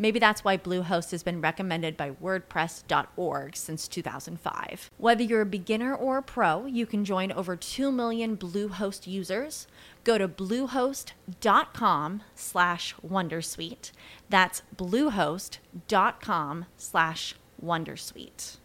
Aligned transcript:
Maybe 0.00 0.18
that's 0.18 0.42
why 0.42 0.56
Bluehost 0.56 1.10
has 1.10 1.22
been 1.22 1.42
recommended 1.42 1.94
by 1.94 2.12
WordPress.org 2.12 3.54
since 3.54 3.86
2005. 3.86 4.90
Whether 4.96 5.22
you're 5.22 5.42
a 5.42 5.46
beginner 5.46 5.94
or 5.94 6.16
a 6.16 6.22
pro, 6.22 6.64
you 6.64 6.86
can 6.86 7.04
join 7.04 7.30
over 7.30 7.54
2 7.54 7.92
million 7.92 8.34
Bluehost 8.34 9.06
users. 9.06 9.66
Go 10.02 10.16
to 10.16 10.26
bluehost.com 10.26 12.22
slash 12.34 12.94
wondersuite. 13.06 13.92
That's 14.30 14.62
bluehost.com 14.74 16.64
slash 16.78 17.34
wondersuite. 17.62 18.56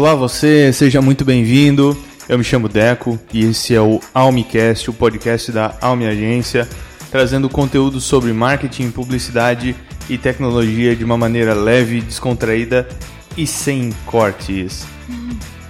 Olá 0.00 0.14
você, 0.14 0.72
seja 0.72 1.02
muito 1.02 1.26
bem-vindo. 1.26 1.94
Eu 2.26 2.38
me 2.38 2.42
chamo 2.42 2.70
Deco 2.70 3.20
e 3.34 3.44
esse 3.44 3.74
é 3.74 3.82
o 3.82 4.00
Almicast, 4.14 4.88
o 4.88 4.94
podcast 4.94 5.52
da 5.52 5.76
Almi 5.78 6.06
Agência, 6.06 6.66
trazendo 7.10 7.50
conteúdo 7.50 8.00
sobre 8.00 8.32
marketing, 8.32 8.90
publicidade 8.92 9.76
e 10.08 10.16
tecnologia 10.16 10.96
de 10.96 11.04
uma 11.04 11.18
maneira 11.18 11.52
leve, 11.52 12.00
descontraída 12.00 12.88
e 13.36 13.46
sem 13.46 13.92
cortes. 14.06 14.86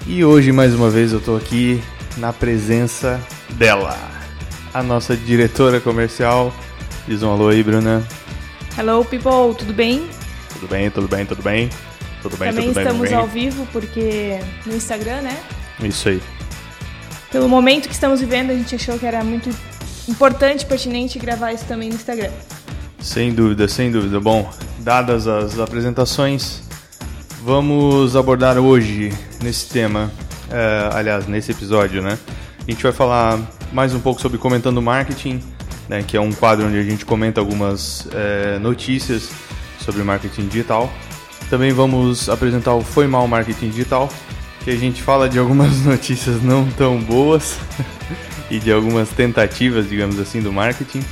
E 0.06 0.24
hoje, 0.24 0.52
mais 0.52 0.76
uma 0.76 0.90
vez, 0.90 1.10
eu 1.10 1.18
estou 1.18 1.36
aqui 1.36 1.82
na 2.16 2.32
presença 2.32 3.20
dela, 3.54 3.98
a 4.72 4.80
nossa 4.80 5.16
diretora 5.16 5.80
comercial. 5.80 6.54
Diz 7.04 7.24
um 7.24 7.32
alô 7.32 7.48
aí, 7.48 7.64
Bruna. 7.64 8.06
Hello, 8.78 9.04
people, 9.04 9.56
tudo 9.58 9.74
bem? 9.74 10.08
Tudo 10.52 10.68
bem, 10.68 10.88
tudo 10.88 11.08
bem, 11.08 11.26
tudo 11.26 11.42
bem? 11.42 11.68
Tudo 12.22 12.36
bem, 12.36 12.50
Também 12.50 12.66
tudo 12.66 12.74
bem, 12.74 12.84
estamos 12.84 13.08
bem? 13.08 13.18
ao 13.18 13.26
vivo, 13.26 13.66
porque 13.72 14.38
no 14.66 14.74
Instagram, 14.74 15.22
né? 15.22 15.38
Isso 15.82 16.08
aí. 16.08 16.22
Pelo 17.30 17.48
momento 17.48 17.88
que 17.88 17.94
estamos 17.94 18.20
vivendo, 18.20 18.50
a 18.50 18.54
gente 18.54 18.74
achou 18.74 18.98
que 18.98 19.06
era 19.06 19.22
muito 19.24 19.48
importante, 20.08 20.66
pertinente 20.66 21.18
gravar 21.18 21.52
isso 21.52 21.64
também 21.64 21.88
no 21.88 21.94
Instagram. 21.94 22.30
Sem 22.98 23.32
dúvida, 23.32 23.66
sem 23.68 23.90
dúvida. 23.90 24.20
Bom, 24.20 24.50
dadas 24.80 25.26
as 25.26 25.58
apresentações, 25.58 26.62
vamos 27.42 28.16
abordar 28.16 28.58
hoje 28.58 29.12
nesse 29.42 29.68
tema, 29.68 30.10
eh, 30.50 30.90
aliás, 30.92 31.26
nesse 31.26 31.52
episódio, 31.52 32.02
né? 32.02 32.18
A 32.66 32.70
gente 32.70 32.82
vai 32.82 32.92
falar 32.92 33.38
mais 33.72 33.94
um 33.94 34.00
pouco 34.00 34.20
sobre 34.20 34.36
Comentando 34.36 34.82
Marketing, 34.82 35.40
né, 35.88 36.04
que 36.06 36.16
é 36.16 36.20
um 36.20 36.32
quadro 36.32 36.66
onde 36.66 36.78
a 36.78 36.82
gente 36.82 37.06
comenta 37.06 37.40
algumas 37.40 38.06
eh, 38.12 38.58
notícias 38.60 39.30
sobre 39.78 40.02
marketing 40.02 40.46
digital. 40.48 40.92
Também 41.50 41.72
vamos 41.72 42.28
apresentar 42.28 42.74
o 42.74 42.80
Foi 42.80 43.08
Mal 43.08 43.26
Marketing 43.26 43.70
Digital, 43.70 44.08
que 44.62 44.70
a 44.70 44.76
gente 44.76 45.02
fala 45.02 45.28
de 45.28 45.36
algumas 45.36 45.80
notícias 45.84 46.40
não 46.40 46.64
tão 46.70 47.00
boas 47.00 47.58
e 48.48 48.60
de 48.60 48.72
algumas 48.72 49.08
tentativas, 49.08 49.88
digamos 49.88 50.20
assim, 50.20 50.40
do 50.40 50.52
marketing. 50.52 51.04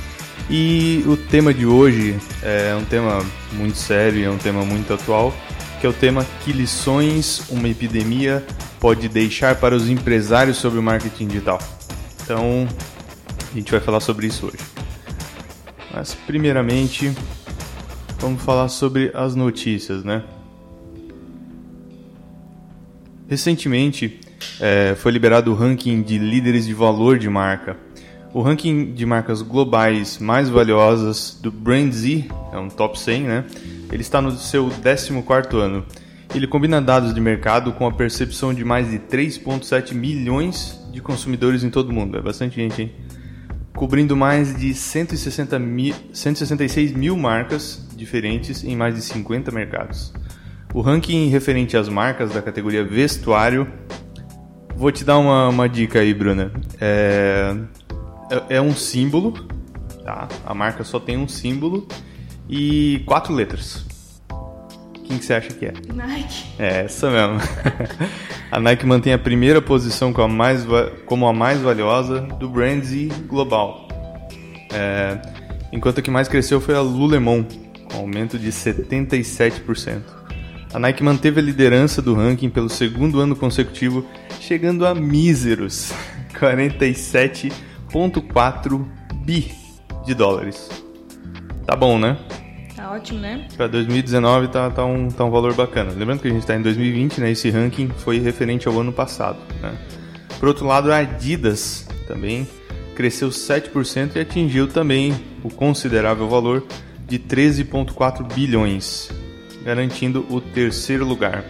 E 0.49 1.03
o 1.05 1.17
tema 1.17 1.53
de 1.53 1.65
hoje 1.65 2.17
é 2.41 2.73
um 2.73 2.85
tema 2.85 3.23
muito 3.51 3.77
sério, 3.77 4.25
é 4.25 4.29
um 4.29 4.37
tema 4.37 4.63
muito 4.63 4.93
atual, 4.93 5.33
que 5.81 5.85
é 5.85 5.89
o 5.89 5.93
tema 5.93 6.25
que 6.45 6.53
lições 6.53 7.43
uma 7.49 7.67
epidemia 7.67 8.41
pode 8.79 9.09
deixar 9.09 9.55
para 9.55 9.75
os 9.75 9.89
empresários 9.89 10.55
sobre 10.55 10.79
o 10.79 10.81
marketing 10.81 11.27
digital. 11.27 11.59
Então, 12.23 12.65
a 13.51 13.55
gente 13.57 13.69
vai 13.69 13.81
falar 13.81 13.99
sobre 13.99 14.27
isso 14.27 14.47
hoje. 14.47 14.63
Mas 15.93 16.13
primeiramente, 16.13 17.13
vamos 18.19 18.41
falar 18.41 18.67
sobre 18.67 19.11
as 19.13 19.33
notícias, 19.33 20.03
né? 20.03 20.23
Recentemente 23.29 24.19
eh, 24.59 24.95
foi 24.97 25.11
liberado 25.11 25.51
o 25.51 25.55
ranking 25.55 26.01
de 26.01 26.17
líderes 26.17 26.65
de 26.65 26.73
valor 26.73 27.17
de 27.17 27.29
marca. 27.29 27.77
O 28.33 28.41
ranking 28.41 28.93
de 28.93 29.05
marcas 29.05 29.41
globais 29.41 30.19
mais 30.19 30.49
valiosas 30.49 31.39
do 31.41 31.51
BrandZ, 31.51 32.25
é 32.51 32.57
um 32.57 32.67
top 32.67 32.99
100, 32.99 33.23
né? 33.23 33.45
Ele 33.91 34.01
está 34.01 34.21
no 34.21 34.31
seu 34.31 34.67
14º 34.67 35.55
ano. 35.57 35.85
Ele 36.35 36.45
combina 36.45 36.81
dados 36.81 37.13
de 37.13 37.21
mercado 37.21 37.71
com 37.73 37.87
a 37.87 37.91
percepção 37.91 38.53
de 38.53 38.63
mais 38.63 38.91
de 38.91 38.99
3.7 38.99 39.93
milhões 39.93 40.79
de 40.91 41.01
consumidores 41.01 41.63
em 41.63 41.69
todo 41.69 41.89
o 41.89 41.93
mundo. 41.93 42.17
É 42.17 42.21
bastante 42.21 42.57
gente, 42.57 42.81
hein? 42.81 42.91
Cobrindo 43.73 44.15
mais 44.15 44.55
de 44.55 44.73
160 44.73 45.57
mil, 45.57 45.95
166 46.11 46.91
mil 46.91 47.15
marcas 47.17 47.88
diferentes 47.99 48.63
em 48.63 48.75
mais 48.75 48.95
de 48.95 49.01
50 49.01 49.51
mercados. 49.51 50.13
O 50.73 50.81
ranking 50.81 51.29
referente 51.29 51.75
às 51.75 51.89
marcas 51.89 52.31
da 52.31 52.41
categoria 52.41 52.83
vestuário. 52.83 53.67
Vou 54.75 54.91
te 54.91 55.03
dar 55.03 55.17
uma, 55.17 55.49
uma 55.49 55.67
dica 55.67 55.99
aí, 55.99 56.13
Bruna. 56.13 56.51
É, 56.79 57.55
é, 58.31 58.57
é 58.57 58.61
um 58.61 58.73
símbolo, 58.73 59.33
tá? 60.03 60.27
A 60.45 60.53
marca 60.53 60.83
só 60.83 60.99
tem 60.99 61.17
um 61.17 61.27
símbolo 61.27 61.87
e 62.47 63.03
quatro 63.05 63.33
letras. 63.33 63.85
Quem 65.05 65.17
que 65.17 65.25
você 65.25 65.33
acha 65.33 65.49
que 65.49 65.65
é? 65.65 65.73
Nike. 65.91 66.45
É 66.59 66.83
essa 66.85 67.09
mesmo. 67.09 67.39
a 68.51 68.59
Nike 68.59 68.85
mantém 68.85 69.11
a 69.11 69.17
primeira 69.17 69.59
posição 69.59 70.13
como 70.13 70.31
a 70.31 70.37
mais, 70.37 70.67
como 71.07 71.27
a 71.27 71.33
mais 71.33 71.59
valiosa 71.61 72.21
do 72.21 72.47
Brands 72.47 72.91
global. 73.27 73.87
É, 74.71 75.19
enquanto 75.73 75.97
a 75.99 76.01
que 76.03 76.11
mais 76.11 76.27
cresceu 76.27 76.61
foi 76.61 76.75
a 76.75 76.81
Lululemon, 76.81 77.43
aumento 77.99 78.39
de 78.39 78.49
77%. 78.49 80.01
A 80.73 80.79
Nike 80.79 81.03
manteve 81.03 81.39
a 81.39 81.43
liderança 81.43 82.01
do 82.01 82.13
ranking 82.13 82.49
pelo 82.49 82.69
segundo 82.69 83.19
ano 83.19 83.35
consecutivo, 83.35 84.05
chegando 84.39 84.85
a 84.85 84.93
míseros 84.93 85.91
47,4 86.39 88.85
bi 89.23 89.51
de 90.05 90.13
dólares. 90.13 90.69
Tá 91.65 91.75
bom, 91.75 91.97
né? 91.97 92.17
Tá 92.75 92.91
ótimo, 92.91 93.19
né? 93.19 93.47
Para 93.57 93.67
2019 93.67 94.47
tá, 94.47 94.69
tá, 94.69 94.85
um, 94.85 95.09
tá 95.09 95.25
um 95.25 95.31
valor 95.31 95.53
bacana. 95.53 95.91
Lembrando 95.91 96.21
que 96.21 96.27
a 96.27 96.31
gente 96.31 96.41
está 96.41 96.55
em 96.55 96.61
2020, 96.61 97.19
né? 97.19 97.31
Esse 97.31 97.49
ranking 97.49 97.89
foi 97.89 98.19
referente 98.19 98.67
ao 98.67 98.79
ano 98.79 98.93
passado. 98.93 99.39
Né? 99.61 99.77
Por 100.39 100.47
outro 100.47 100.65
lado, 100.65 100.91
a 100.91 100.97
Adidas 100.97 101.87
também 102.07 102.47
cresceu 102.95 103.29
7% 103.29 104.15
e 104.15 104.19
atingiu 104.19 104.67
também 104.67 105.13
o 105.43 105.49
considerável 105.49 106.27
valor 106.27 106.63
de 107.09 107.17
13,4 107.17 108.33
bilhões, 108.33 109.09
garantindo 109.63 110.25
o 110.29 110.39
terceiro 110.39 111.05
lugar. 111.05 111.43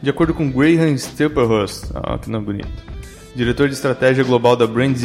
De 0.00 0.08
acordo 0.08 0.32
com 0.32 0.50
Graham 0.50 0.96
Stepperhurst, 0.96 1.90
ah, 1.94 2.16
que 2.18 2.30
nome 2.30 2.46
bonito, 2.46 2.84
diretor 3.34 3.68
de 3.68 3.74
estratégia 3.74 4.22
global 4.24 4.56
da 4.56 4.66
Brands 4.66 5.02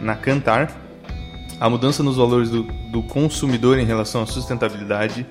na 0.00 0.14
Kantar, 0.14 0.70
a 1.58 1.68
mudança 1.68 2.02
nos 2.02 2.16
valores 2.16 2.50
do, 2.50 2.62
do 2.92 3.02
consumidor 3.02 3.78
em 3.78 3.84
relação 3.84 4.22
à 4.22 4.26
sustentabilidade 4.26 5.26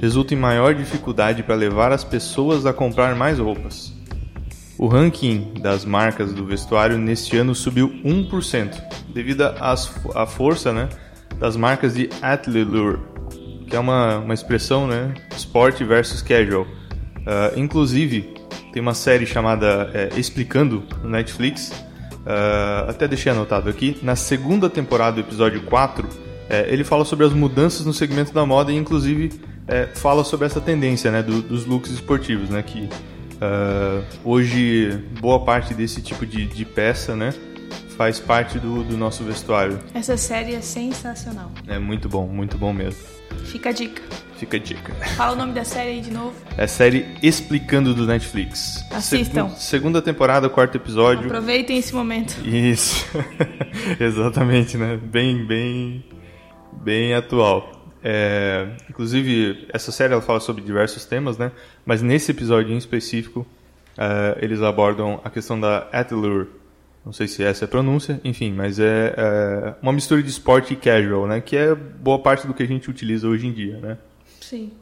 resulta 0.00 0.34
em 0.34 0.36
maior 0.36 0.74
dificuldade 0.74 1.42
para 1.42 1.54
levar 1.54 1.92
as 1.92 2.04
pessoas 2.04 2.66
a 2.66 2.72
comprar 2.72 3.14
mais 3.14 3.38
roupas. 3.38 3.92
O 4.78 4.88
ranking 4.88 5.54
das 5.60 5.84
marcas 5.84 6.32
do 6.32 6.44
vestuário 6.44 6.98
neste 6.98 7.36
ano 7.36 7.54
subiu 7.54 7.88
1%, 8.04 8.82
devido 9.12 9.42
à 9.42 10.26
força 10.26 10.72
né, 10.72 10.88
das 11.38 11.56
marcas 11.56 11.94
de 11.94 12.08
athleisure, 12.22 12.98
que 13.70 13.76
é 13.76 13.78
uma, 13.78 14.18
uma 14.18 14.34
expressão 14.34 14.86
né, 14.86 15.14
esporte 15.34 15.84
versus 15.84 16.20
casual. 16.20 16.66
Ah, 17.26 17.52
inclusive, 17.56 18.34
tem 18.72 18.82
uma 18.82 18.94
série 18.94 19.24
chamada 19.24 19.90
é, 19.94 20.10
Explicando 20.18 20.82
no 21.02 21.10
Netflix. 21.10 21.72
Uh, 22.20 22.90
até 22.90 23.08
deixei 23.08 23.32
anotado 23.32 23.70
aqui. 23.70 23.96
Na 24.02 24.14
segunda 24.14 24.68
temporada, 24.68 25.12
do 25.12 25.20
episódio 25.20 25.62
4, 25.62 26.06
é, 26.50 26.66
ele 26.68 26.84
fala 26.84 27.02
sobre 27.04 27.24
as 27.24 27.32
mudanças 27.32 27.86
no 27.86 27.94
segmento 27.94 28.32
da 28.32 28.44
moda 28.44 28.70
e, 28.70 28.76
inclusive, 28.76 29.40
é, 29.66 29.86
fala 29.86 30.22
sobre 30.22 30.44
essa 30.44 30.60
tendência 30.60 31.10
né, 31.10 31.22
do, 31.22 31.40
dos 31.40 31.64
looks 31.64 31.90
esportivos, 31.90 32.50
né? 32.50 32.62
Que 32.62 32.90
uh, 33.36 34.04
hoje 34.22 35.02
boa 35.18 35.40
parte 35.40 35.72
desse 35.72 36.02
tipo 36.02 36.26
de, 36.26 36.44
de 36.44 36.64
peça, 36.64 37.16
né? 37.16 37.32
Faz 37.96 38.20
parte 38.20 38.58
do, 38.58 38.84
do 38.84 38.98
nosso 38.98 39.24
vestuário. 39.24 39.78
Essa 39.94 40.16
série 40.16 40.54
é 40.54 40.60
sensacional. 40.60 41.50
É 41.66 41.78
muito 41.78 42.06
bom, 42.06 42.26
muito 42.26 42.58
bom 42.58 42.72
mesmo. 42.72 43.19
Fica 43.44 43.70
a 43.70 43.72
dica. 43.72 44.02
Fica 44.36 44.56
a 44.56 44.60
dica. 44.60 44.94
Fala 45.16 45.32
o 45.32 45.36
nome 45.36 45.52
da 45.52 45.64
série 45.64 45.90
aí 45.90 46.00
de 46.00 46.10
novo. 46.10 46.34
É 46.56 46.64
a 46.64 46.68
série 46.68 47.06
Explicando 47.22 47.92
do 47.94 48.06
Netflix. 48.06 48.84
Assistam. 48.90 49.50
segunda 49.50 50.00
temporada, 50.00 50.48
quarto 50.48 50.76
episódio. 50.76 51.26
Aproveitem 51.26 51.76
esse 51.76 51.94
momento. 51.94 52.36
Isso. 52.46 53.06
Exatamente, 54.00 54.76
né? 54.78 54.98
Bem, 55.02 55.44
bem, 55.44 56.04
bem 56.72 57.14
atual. 57.14 57.80
É, 58.02 58.68
inclusive, 58.88 59.68
essa 59.72 59.92
série 59.92 60.12
ela 60.14 60.22
fala 60.22 60.40
sobre 60.40 60.62
diversos 60.62 61.04
temas, 61.04 61.36
né? 61.36 61.52
Mas 61.84 62.00
nesse 62.00 62.30
episódio 62.30 62.72
em 62.72 62.78
específico, 62.78 63.46
é, 63.98 64.38
eles 64.40 64.62
abordam 64.62 65.20
a 65.22 65.28
questão 65.28 65.60
da 65.60 65.88
Atlur. 65.92 66.46
Não 67.04 67.12
sei 67.12 67.26
se 67.26 67.42
essa 67.42 67.64
é 67.64 67.66
a 67.66 67.68
pronúncia, 67.68 68.20
enfim, 68.22 68.52
mas 68.52 68.78
é, 68.78 69.14
é, 69.16 69.74
uma 69.80 69.92
mistura 69.92 70.22
de 70.22 70.28
esporte 70.28 70.74
e 70.74 70.76
casual, 70.76 71.26
né? 71.26 71.40
Que 71.40 71.56
é 71.56 71.74
boa 71.74 72.18
parte 72.18 72.46
do 72.46 72.52
que 72.52 72.62
a 72.62 72.66
gente 72.66 72.90
utiliza 72.90 73.26
hoje 73.26 73.46
em 73.46 73.52
dia, 73.52 73.78
né? 73.78 73.98
Sim. 74.40 74.72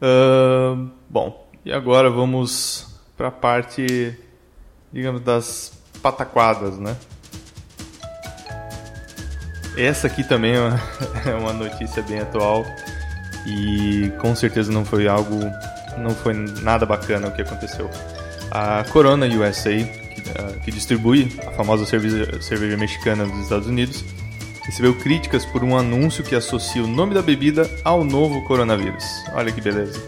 Uh, 0.00 0.88
bom, 1.08 1.48
e 1.64 1.72
agora 1.72 2.08
vamos 2.08 2.96
para 3.16 3.28
a 3.28 3.32
parte, 3.32 4.16
digamos, 4.92 5.20
das 5.20 5.78
pataquadas, 6.00 6.78
né? 6.78 6.96
Essa 9.76 10.06
aqui 10.06 10.22
também 10.22 10.54
é 10.54 10.60
uma, 10.60 10.80
é 11.26 11.34
uma 11.34 11.52
notícia 11.52 12.02
bem 12.02 12.20
atual 12.20 12.64
e 13.46 14.12
com 14.20 14.34
certeza 14.34 14.70
não 14.70 14.84
foi 14.84 15.08
algo, 15.08 15.40
não 15.98 16.10
foi 16.10 16.34
nada 16.34 16.86
bacana 16.86 17.28
o 17.28 17.32
que 17.32 17.42
aconteceu. 17.42 17.90
A 18.50 18.84
Corona 18.90 19.26
USA, 19.26 19.99
uh, 20.20 20.60
que 20.60 20.70
distribui 20.70 21.32
a 21.46 21.50
famosa 21.52 21.84
cerveja, 21.84 22.40
cerveja 22.40 22.76
mexicana 22.76 23.26
dos 23.26 23.40
Estados 23.40 23.66
Unidos, 23.66 24.04
recebeu 24.64 24.94
críticas 24.94 25.44
por 25.44 25.64
um 25.64 25.76
anúncio 25.76 26.22
que 26.22 26.34
associa 26.34 26.82
o 26.82 26.86
nome 26.86 27.14
da 27.14 27.22
bebida 27.22 27.68
ao 27.84 28.04
novo 28.04 28.42
coronavírus. 28.44 29.04
Olha 29.34 29.50
que 29.50 29.60
beleza. 29.60 30.00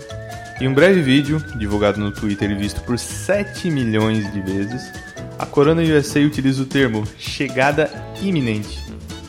Em 0.61 0.69
um 0.69 0.75
breve 0.75 1.03
vídeo, 1.03 1.43
divulgado 1.57 2.01
no 2.01 2.13
Twitter 2.13 2.51
e 2.51 2.55
visto 2.55 2.81
por 2.83 2.99
7 2.99 3.71
milhões 3.71 4.33
de 4.33 4.41
vezes, 4.41 4.93
a 5.39 5.45
Corona 5.45 5.83
USA 5.83 6.21
utiliza 6.21 6.63
o 6.63 6.67
termo 6.67 7.05
chegada 7.19 7.91
iminente 8.23 8.81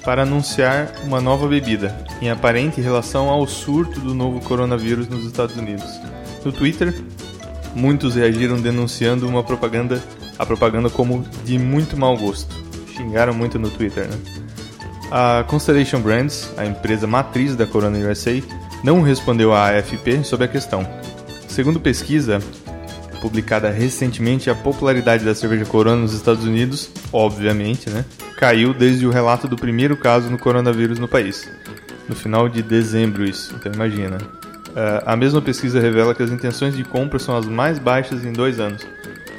para 0.04 0.24
anunciar 0.24 0.92
uma 1.04 1.22
nova 1.22 1.48
bebida, 1.48 1.98
em 2.22 2.30
aparente 2.30 2.82
relação 2.82 3.30
ao 3.30 3.48
surto 3.48 4.00
do 4.00 4.14
novo 4.14 4.42
coronavírus 4.42 5.08
nos 5.08 5.26
Estados 5.26 5.56
Unidos. 5.56 5.86
No 6.44 6.52
Twitter, 6.52 6.94
muitos 7.74 8.16
reagiram 8.16 8.62
denunciando 8.62 9.28
uma 9.28 9.44
propaganda, 9.44 10.04
a 10.38 10.46
propaganda 10.46 10.90
como 10.90 11.26
de 11.44 11.58
muito 11.58 11.98
mau 11.98 12.18
gosto. 12.18 12.56
Xingaram 12.96 13.34
muito 13.34 13.58
no 13.58 13.70
Twitter, 13.70 14.08
né? 14.08 14.18
A 15.12 15.44
Constellation 15.48 16.00
Brands, 16.00 16.52
a 16.58 16.66
empresa 16.66 17.06
matriz 17.06 17.56
da 17.56 17.68
Corona 17.68 17.98
USA, 18.00 18.42
não 18.84 19.02
respondeu 19.02 19.54
à 19.54 19.70
AFP 19.70 20.24
sobre 20.24 20.46
a 20.46 20.48
questão. 20.48 20.88
Segundo 21.48 21.80
pesquisa 21.80 22.40
publicada 23.24 23.70
recentemente, 23.70 24.50
a 24.50 24.56
popularidade 24.56 25.24
da 25.24 25.34
cerveja 25.34 25.64
Corona 25.64 26.02
nos 26.02 26.14
Estados 26.14 26.44
Unidos, 26.44 26.90
obviamente, 27.14 27.90
né, 27.90 28.04
caiu 28.36 28.74
desde 28.74 29.08
o 29.08 29.12
relato 29.12 29.48
do 29.48 29.56
primeiro 29.56 29.96
caso 29.96 30.30
no 30.30 30.38
coronavírus 30.38 31.00
no 31.00 31.08
país. 31.08 31.50
No 32.10 32.16
final 32.16 32.50
de 32.50 32.62
dezembro, 32.62 33.24
isso, 33.24 33.56
então 33.56 33.72
imagina. 33.72 34.18
Uh, 34.18 35.00
a 35.06 35.16
mesma 35.16 35.42
pesquisa 35.42 35.80
revela 35.80 36.14
que 36.14 36.22
as 36.22 36.32
intenções 36.32 36.76
de 36.76 36.84
compra 36.84 37.18
são 37.18 37.38
as 37.38 37.46
mais 37.46 37.80
baixas 37.80 38.26
em 38.26 38.34
dois 38.34 38.60
anos. 38.60 38.86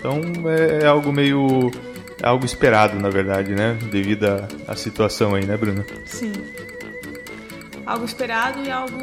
Então 0.05 0.21
é, 0.51 0.85
é 0.85 0.87
algo 0.87 1.11
meio. 1.11 1.73
É 2.23 2.27
algo 2.27 2.45
esperado, 2.45 3.01
na 3.01 3.09
verdade, 3.09 3.55
né? 3.55 3.77
Devido 3.91 4.27
à 4.69 4.77
situação 4.77 5.35
aí, 5.35 5.47
né, 5.47 5.57
Bruna? 5.57 5.85
Sim. 6.05 6.33
Algo 7.87 8.05
esperado 8.05 8.61
e 8.63 8.71
algo 8.71 8.99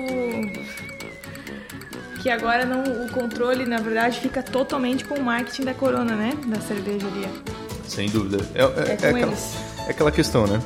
que 2.21 2.29
agora 2.29 2.65
não, 2.65 2.83
o 3.05 3.09
controle, 3.09 3.65
na 3.65 3.77
verdade, 3.77 4.19
fica 4.19 4.43
totalmente 4.43 5.03
com 5.03 5.15
o 5.15 5.23
marketing 5.23 5.63
da 5.63 5.73
Corona, 5.73 6.13
né? 6.15 6.33
Da 6.45 6.61
cervejaria. 6.61 7.29
Sem 7.87 8.07
dúvida. 8.07 8.45
É, 8.53 8.61
é, 8.61 8.65
é, 8.65 8.89
é 8.89 8.93
aquela, 8.93 9.33
é 9.87 9.89
aquela 9.89 10.11
questão, 10.11 10.45
né? 10.45 10.61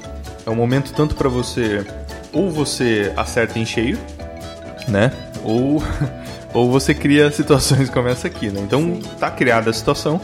É 0.45 0.49
um 0.49 0.55
momento 0.55 0.93
tanto 0.93 1.15
para 1.15 1.29
você 1.29 1.85
ou 2.33 2.51
você 2.51 3.13
acerta 3.15 3.57
em 3.57 3.65
cheio, 3.65 3.97
né? 4.89 5.11
Ou 5.43 5.81
ou 6.55 6.71
você 6.71 6.93
cria 6.93 7.29
situações 7.31 7.89
como 7.91 8.07
essa 8.07 8.27
aqui, 8.27 8.49
né? 8.49 8.61
Então 8.61 8.99
tá 9.19 9.29
criada 9.29 9.69
a 9.69 9.73
situação, 9.73 10.19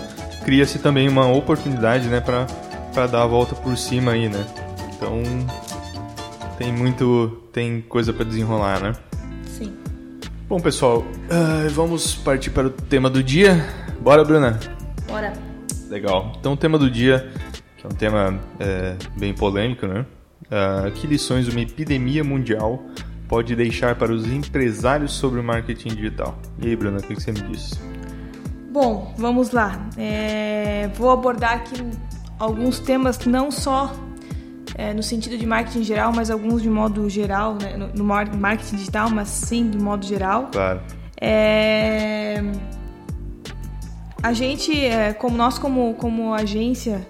cria-se 0.45 0.79
também 0.79 1.07
uma 1.07 1.27
oportunidade, 1.27 2.07
né, 2.07 2.21
para 2.21 2.47
para 2.93 3.07
dar 3.07 3.23
a 3.23 3.25
volta 3.25 3.55
por 3.55 3.77
cima 3.77 4.13
aí, 4.13 4.27
né? 4.27 4.45
Então 4.95 5.21
tem 6.57 6.73
muito 6.73 7.43
tem 7.53 7.81
coisa 7.81 8.13
para 8.13 8.25
desenrolar, 8.25 8.79
né? 8.79 8.93
Sim. 9.45 9.73
Bom, 10.47 10.59
pessoal, 10.59 10.99
uh, 10.99 11.69
vamos 11.69 12.15
partir 12.15 12.49
para 12.49 12.67
o 12.67 12.69
tema 12.69 13.09
do 13.09 13.21
dia. 13.21 13.65
Bora, 14.01 14.23
Bruna? 14.23 14.59
Bora. 15.07 15.33
Legal. 15.89 16.33
Então, 16.39 16.53
o 16.53 16.57
tema 16.57 16.77
do 16.77 16.89
dia, 16.89 17.31
que 17.77 17.85
é 17.85 17.89
um 17.89 17.93
tema 17.93 18.39
é, 18.59 18.95
bem 19.17 19.33
polêmico, 19.33 19.85
né? 19.85 20.05
Uh, 20.43 20.91
que 20.91 21.07
lições 21.07 21.47
uma 21.47 21.61
epidemia 21.61 22.23
mundial 22.23 22.83
pode 23.31 23.55
deixar 23.55 23.95
para 23.95 24.11
os 24.11 24.27
empresários 24.27 25.13
sobre 25.13 25.39
o 25.39 25.43
marketing 25.43 25.95
digital? 25.95 26.37
E 26.59 26.67
aí, 26.67 26.75
Bruna, 26.75 26.97
o 26.97 27.01
que 27.01 27.15
você 27.15 27.31
me 27.31 27.39
diz? 27.43 27.79
Bom, 28.69 29.15
vamos 29.17 29.51
lá. 29.51 29.87
É, 29.97 30.89
vou 30.95 31.09
abordar 31.09 31.53
aqui 31.53 31.81
alguns 32.37 32.77
temas 32.79 33.17
não 33.25 33.49
só 33.49 33.95
é, 34.75 34.93
no 34.93 35.01
sentido 35.01 35.37
de 35.37 35.45
marketing 35.45 35.83
geral, 35.83 36.11
mas 36.13 36.29
alguns 36.29 36.61
de 36.61 36.69
modo 36.69 37.09
geral, 37.09 37.55
né, 37.55 37.77
no, 37.77 37.87
no, 37.87 38.03
marketing 38.03 38.75
digital, 38.75 39.09
mas 39.09 39.29
sim 39.29 39.69
de 39.69 39.77
modo 39.77 40.05
geral. 40.05 40.49
Claro. 40.51 40.81
É, 41.21 42.43
a 44.21 44.33
gente, 44.33 44.77
é, 44.77 45.13
como 45.13 45.37
nós 45.37 45.57
como, 45.57 45.93
como 45.93 46.33
agência 46.33 47.07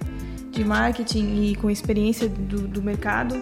de 0.52 0.64
marketing 0.64 1.46
e 1.46 1.56
com 1.56 1.68
experiência 1.68 2.30
do, 2.30 2.68
do 2.68 2.84
mercado, 2.84 3.42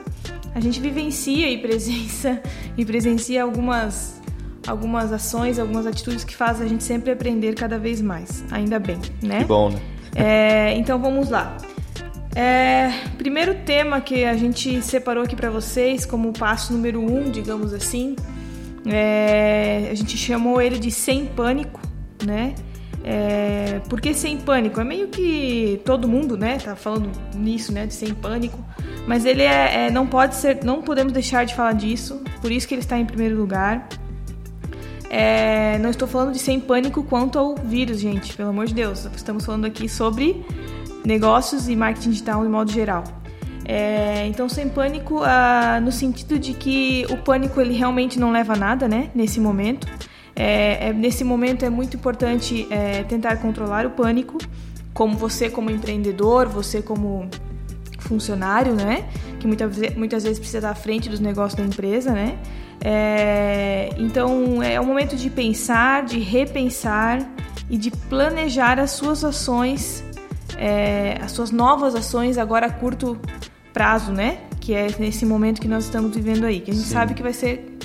a 0.54 0.60
gente 0.60 0.80
vivencia 0.80 1.50
e 1.50 1.58
presença 1.58 2.42
e 2.78 2.86
presencia 2.86 3.44
algumas 3.44 4.20
algumas 4.68 5.12
ações, 5.12 5.58
algumas 5.58 5.88
atitudes 5.88 6.24
que 6.24 6.36
fazem 6.36 6.66
a 6.66 6.70
gente 6.70 6.84
sempre 6.84 7.12
aprender 7.12 7.56
cada 7.56 7.80
vez 7.80 8.02
mais. 8.02 8.44
Ainda 8.52 8.78
bem, 8.78 9.00
né? 9.22 9.40
Que 9.40 9.46
bom, 9.46 9.70
né? 9.70 9.80
É, 10.16 10.74
então 10.76 11.00
vamos 11.00 11.30
lá. 11.30 11.58
É, 12.36 12.92
primeiro 13.18 13.56
tema 13.66 14.00
que 14.00 14.24
a 14.24 14.36
gente 14.36 14.82
separou 14.82 15.24
aqui 15.24 15.36
para 15.36 15.50
vocês 15.50 16.06
como 16.06 16.32
passo 16.32 16.72
número 16.72 17.02
um, 17.02 17.30
digamos 17.32 17.74
assim, 17.74 18.16
é, 18.86 19.90
a 19.92 19.96
gente 19.96 20.16
chamou 20.18 20.62
ele 20.62 20.78
de 20.78 20.92
sem 20.92 21.26
pânico, 21.26 21.82
né? 22.24 22.54
É, 23.04 23.80
por 23.88 24.02
que 24.02 24.14
sem 24.14 24.38
pânico? 24.38 24.80
É 24.80 24.84
meio 24.84 25.08
que 25.08 25.82
todo 25.86 26.08
mundo, 26.08 26.38
né, 26.38 26.58
tá 26.58 26.76
falando 26.76 27.10
nisso, 27.36 27.72
né, 27.72 27.86
de 27.86 27.94
sem 27.94 28.14
pânico. 28.14 28.60
Mas 29.08 29.26
ele 29.26 29.42
é, 29.42 29.88
é, 29.88 29.92
não 29.92 30.06
pode 30.06 30.36
ser, 30.36 30.64
não 30.64 30.82
podemos 30.82 31.14
deixar 31.14 31.46
de 31.46 31.56
falar 31.56 31.74
disso. 31.74 32.22
Por 32.42 32.52
isso 32.52 32.68
que 32.68 32.74
ele 32.74 32.82
está 32.82 32.98
em 32.98 33.06
primeiro 33.06 33.36
lugar. 33.36 33.88
É, 35.10 35.80
não 35.80 35.90
estou 35.90 36.08
falando 36.08 36.34
de 36.34 36.40
sem 36.40 36.60
pânico 36.60 37.04
quanto 37.04 37.40
ao 37.40 37.56
vírus, 37.56 38.00
gente, 38.00 38.36
pelo 38.36 38.50
amor 38.50 38.68
de 38.68 38.76
Deus. 38.76 39.08
Estamos 39.16 39.44
falando 39.44 39.66
aqui 39.66 39.90
sobre 39.90 40.46
negócios 41.04 41.68
e 41.68 41.76
marketing 41.76 42.12
digital 42.12 42.44
de 42.44 42.50
modo 42.50 42.72
geral. 42.72 43.04
É, 43.66 44.26
então, 44.26 44.50
sem 44.50 44.68
pânico, 44.68 45.22
ah, 45.24 45.80
no 45.80 45.92
sentido 45.92 46.40
de 46.40 46.54
que 46.54 47.06
o 47.10 47.18
pânico 47.18 47.62
ele 47.62 47.76
realmente 47.76 48.20
não 48.20 48.32
leva 48.32 48.54
a 48.54 48.56
nada, 48.56 48.88
né? 48.88 49.12
Nesse 49.14 49.40
momento, 49.40 49.88
é, 50.40 50.88
é, 50.88 50.94
nesse 50.94 51.26
momento 51.26 51.66
é 51.66 51.70
muito 51.70 51.98
importante 51.98 52.66
é, 52.72 53.04
tentar 53.04 53.36
controlar 53.38 53.86
o 53.86 53.90
pânico, 53.90 54.38
como 54.94 55.18
você 55.18 55.50
como 55.50 55.70
empreendedor, 55.70 56.48
você 56.48 56.82
como 56.82 57.30
funcionário, 58.00 58.74
né? 58.74 59.10
Que 59.38 59.46
muitas, 59.46 59.78
muitas 59.98 60.24
vezes 60.24 60.40
precisa 60.40 60.60
estar 60.60 60.72
à 60.72 60.76
frente 60.76 61.10
dos 61.10 61.20
negócios 61.20 61.56
da 61.56 61.66
empresa, 61.66 62.14
né? 62.14 62.40
É, 62.80 63.90
então 63.98 64.64
é 64.64 64.80
o 64.80 64.86
momento 64.86 65.18
de 65.18 65.30
pensar, 65.30 66.06
de 66.06 66.20
repensar 66.20 67.20
e 67.70 67.78
de 67.78 67.92
planejar 67.92 68.80
as 68.80 68.92
suas 68.92 69.26
ações 69.26 70.06
é, 70.58 71.18
as 71.22 71.34
suas 71.34 71.52
novas 71.52 71.96
ações 71.96 72.38
agora 72.38 72.68
a 72.68 72.70
curto 72.72 73.20
prazo, 73.74 74.14
né? 74.14 74.40
Que 74.62 74.74
é 74.74 74.88
nesse 74.98 75.26
momento 75.26 75.60
que 75.60 75.68
nós 75.68 75.84
estamos 75.84 76.16
vivendo 76.16 76.46
aí, 76.46 76.62
que 76.62 76.72
a 76.72 76.74
gente 76.74 76.88
Sim. 76.88 76.94
sabe 76.94 77.14
que 77.14 77.22
vai 77.22 77.34
ser 77.34 77.79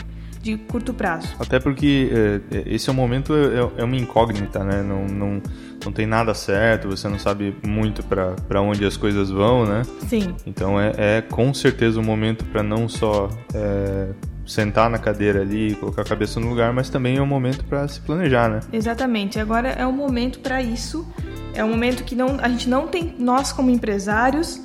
de 0.44 0.58
curto 0.58 0.92
prazo. 0.92 1.34
Até 1.40 1.58
porque 1.58 2.10
é, 2.12 2.56
é 2.56 2.62
esse 2.66 2.90
é 2.90 2.92
um 2.92 2.96
momento 2.96 3.34
é, 3.34 3.80
é, 3.80 3.84
uma 3.84 3.96
incógnita, 3.96 4.62
né? 4.62 4.82
Não, 4.82 5.06
não, 5.06 5.42
não 5.86 5.90
tem 5.90 6.06
nada 6.06 6.34
certo, 6.34 6.88
você 6.88 7.08
não 7.08 7.18
sabe 7.18 7.56
muito 7.66 8.02
para 8.04 8.60
onde 8.60 8.84
as 8.84 8.96
coisas 8.96 9.30
vão, 9.30 9.64
né? 9.64 9.82
Sim. 10.06 10.36
Então 10.46 10.78
é, 10.78 10.92
é 10.96 11.22
com 11.22 11.52
certeza 11.54 11.98
um 11.98 12.04
momento 12.04 12.44
para 12.44 12.62
não 12.62 12.86
só 12.88 13.30
é, 13.54 14.08
sentar 14.46 14.90
na 14.90 14.98
cadeira 14.98 15.40
ali, 15.40 15.74
colocar 15.76 16.02
a 16.02 16.04
cabeça 16.04 16.38
no 16.38 16.50
lugar, 16.50 16.74
mas 16.74 16.90
também 16.90 17.16
é 17.16 17.22
um 17.22 17.26
momento 17.26 17.64
para 17.64 17.88
se 17.88 18.00
planejar, 18.00 18.50
né? 18.50 18.60
Exatamente. 18.70 19.40
Agora 19.40 19.70
é 19.70 19.86
um 19.86 19.92
momento 19.92 20.40
para 20.40 20.62
isso. 20.62 21.06
É 21.54 21.64
um 21.64 21.70
momento 21.70 22.04
que 22.04 22.14
não, 22.14 22.36
a 22.40 22.48
gente 22.48 22.68
não 22.68 22.86
tem, 22.86 23.14
nós 23.18 23.52
como 23.52 23.70
empresários, 23.70 24.60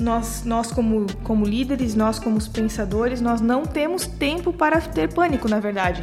nós, 0.00 0.44
nós 0.44 0.72
como, 0.72 1.06
como 1.22 1.44
líderes, 1.44 1.94
nós 1.94 2.18
como 2.18 2.42
pensadores, 2.50 3.20
nós 3.20 3.40
não 3.40 3.64
temos 3.64 4.06
tempo 4.06 4.52
para 4.52 4.80
ter 4.80 5.12
pânico, 5.12 5.48
na 5.48 5.60
verdade. 5.60 6.02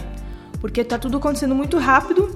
Porque 0.59 0.81
está 0.81 0.97
tudo 0.97 1.17
acontecendo 1.17 1.55
muito 1.55 1.77
rápido. 1.77 2.33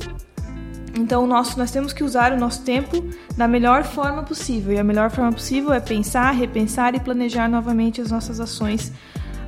Então 0.96 1.26
nós, 1.26 1.56
nós 1.56 1.72
temos 1.72 1.92
que 1.92 2.04
usar 2.04 2.32
o 2.34 2.38
nosso 2.38 2.64
tempo 2.64 3.04
da 3.36 3.48
melhor 3.48 3.84
forma 3.84 4.24
possível. 4.24 4.74
E 4.74 4.80
a 4.80 4.84
melhor 4.84 5.10
forma 5.10 5.32
possível 5.32 5.74
é 5.74 5.80
pensar, 5.80 6.32
repensar 6.32 6.96
e 6.96 7.00
planejar 7.00 7.48
novamente 7.48 8.00
as 8.00 8.12
nossas 8.12 8.40
ações 8.40 8.92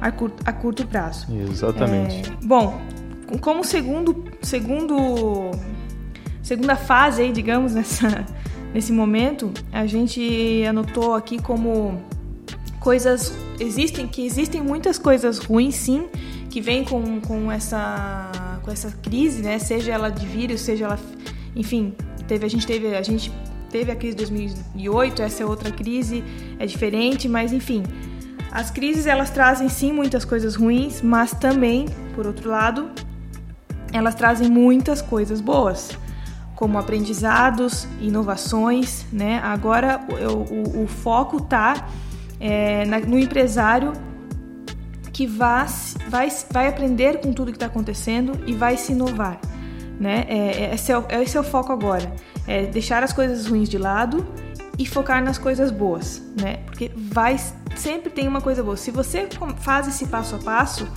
a 0.01 0.11
curto, 0.11 0.43
a 0.45 0.51
curto 0.51 0.87
prazo. 0.87 1.27
Exatamente. 1.51 2.29
É, 2.29 2.45
bom, 2.45 2.79
como 3.41 3.63
segundo, 3.63 4.25
segundo, 4.41 5.51
segunda 6.41 6.75
fase 6.75 7.23
aí, 7.23 7.31
digamos, 7.31 7.73
nessa, 7.75 8.25
nesse 8.75 8.91
momento, 8.91 9.53
a 9.71 9.87
gente 9.87 10.61
anotou 10.67 11.15
aqui 11.15 11.41
como 11.41 11.97
coisas 12.81 13.33
existem 13.57 14.05
que 14.05 14.25
existem 14.25 14.61
muitas 14.61 14.99
coisas 14.99 15.39
ruins 15.39 15.75
sim 15.75 16.07
que 16.49 16.59
vêm 16.59 16.83
com, 16.83 17.21
com 17.21 17.49
essa 17.49 18.59
com 18.61 18.69
essa 18.69 18.91
crise 18.91 19.41
né? 19.41 19.57
Seja 19.59 19.93
ela 19.93 20.09
de 20.09 20.25
vírus 20.25 20.59
seja 20.61 20.85
ela 20.85 20.99
enfim 21.55 21.93
teve 22.27 22.45
a 22.45 22.49
gente 22.49 22.67
teve 22.67 22.95
a 22.95 23.01
gente 23.01 23.31
teve 23.71 23.91
a 23.91 23.95
crise 23.95 24.15
de 24.15 24.25
2008 24.25 25.21
essa 25.21 25.41
é 25.41 25.45
outra 25.45 25.71
crise 25.71 26.23
é 26.59 26.65
diferente 26.65 27.27
mas 27.27 27.53
enfim 27.53 27.81
as 28.51 28.69
crises 28.71 29.05
elas 29.05 29.29
trazem 29.29 29.67
sim 29.67 29.91
muitas 29.91 30.23
coisas 30.23 30.55
ruins, 30.55 31.01
mas 31.01 31.31
também, 31.31 31.87
por 32.15 32.25
outro 32.25 32.49
lado, 32.49 32.89
elas 33.91 34.15
trazem 34.15 34.49
muitas 34.49 35.01
coisas 35.01 35.41
boas, 35.41 35.89
como 36.55 36.77
aprendizados, 36.77 37.87
inovações, 37.99 39.05
né? 39.11 39.39
Agora 39.43 39.99
o, 40.09 40.81
o, 40.81 40.83
o 40.83 40.87
foco 40.87 41.37
está 41.37 41.87
é, 42.39 42.85
no 42.85 43.19
empresário 43.19 43.93
que 45.11 45.25
vai, 45.25 45.65
vai, 46.09 46.29
vai 46.51 46.67
aprender 46.67 47.21
com 47.21 47.31
tudo 47.31 47.51
que 47.51 47.57
está 47.57 47.67
acontecendo 47.67 48.39
e 48.45 48.53
vai 48.53 48.77
se 48.77 48.91
inovar, 48.91 49.39
né? 49.99 50.25
É, 50.27 50.37
é, 50.63 50.75
esse, 50.75 50.91
é 50.91 50.97
o, 50.97 51.05
esse 51.09 51.37
é 51.37 51.39
o 51.39 51.43
foco 51.43 51.71
agora, 51.71 52.13
é 52.47 52.65
deixar 52.65 53.03
as 53.03 53.13
coisas 53.13 53.47
ruins 53.47 53.69
de 53.69 53.77
lado 53.77 54.25
e 54.77 54.85
focar 54.85 55.23
nas 55.23 55.37
coisas 55.37 55.71
boas, 55.71 56.21
né? 56.39 56.57
Porque 56.65 56.91
vai 56.95 57.37
sempre 57.75 58.09
tem 58.09 58.27
uma 58.27 58.41
coisa 58.41 58.63
boa. 58.63 58.77
Se 58.77 58.91
você 58.91 59.27
faz 59.57 59.87
esse 59.87 60.07
passo 60.07 60.35
a 60.35 60.39
passo, 60.39 60.87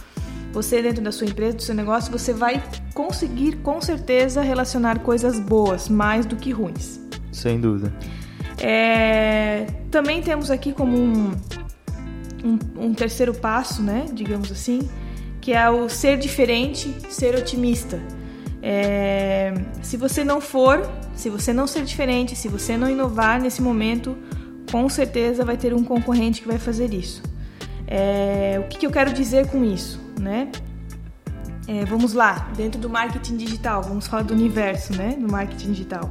você 0.53 0.83
dentro 0.83 1.03
da 1.03 1.13
sua 1.13 1.27
empresa, 1.27 1.57
do 1.57 1.63
seu 1.63 1.75
negócio, 1.75 2.11
você 2.11 2.33
vai 2.33 2.63
conseguir 2.95 3.57
com 3.57 3.81
certeza 3.81 4.41
relacionar 4.43 5.01
coisas 5.01 5.39
boas 5.39 5.89
mais 5.89 6.27
do 6.27 6.37
que 6.37 6.51
ruins. 6.51 7.01
Sem 7.33 7.61
dúvida. 7.61 7.93
É, 8.59 9.67
também 9.91 10.21
temos 10.21 10.51
aqui 10.51 10.73
como 10.73 10.97
um, 10.97 11.33
um, 12.45 12.59
um 12.77 12.95
terceiro 12.95 13.33
passo, 13.33 13.83
né, 13.83 14.07
digamos 14.13 14.51
assim, 14.51 14.89
que 15.41 15.53
é 15.53 15.71
o 15.71 15.89
ser 15.89 16.19
diferente, 16.19 16.95
ser 17.09 17.35
otimista. 17.37 18.01
É, 18.61 19.55
se 19.83 19.97
você 19.97 20.25
não 20.25 20.41
for, 20.41 20.91
se 21.15 21.31
você 21.31 21.53
não 21.53 21.67
ser 21.67 21.85
diferente, 21.85 22.35
se 22.35 22.49
você 22.49 22.77
não 22.77 22.91
inovar 22.91 23.41
nesse 23.41 23.63
momento, 23.63 24.17
com 24.71 24.89
certeza 24.89 25.45
vai 25.45 25.57
ter 25.57 25.73
um 25.73 25.85
concorrente 25.85 26.43
que 26.43 26.49
vai 26.49 26.59
fazer 26.59 26.93
isso. 26.93 27.23
É, 27.87 28.61
o 28.63 28.69
que, 28.69 28.79
que, 28.79 28.87
eu 28.87 28.91
quero 28.91 29.13
dizer 29.13 29.47
com 29.47 29.65
isso, 29.65 29.99
né? 30.21 30.51
É, 31.67 31.85
vamos 31.85 32.15
lá, 32.15 32.51
dentro 32.57 32.81
do 32.81 32.89
marketing 32.89 33.37
digital, 33.37 33.83
vamos 33.83 34.07
falar 34.07 34.23
do 34.23 34.33
universo, 34.33 34.97
né, 34.97 35.17
do 35.21 35.31
marketing 35.31 35.73
digital. 35.73 36.11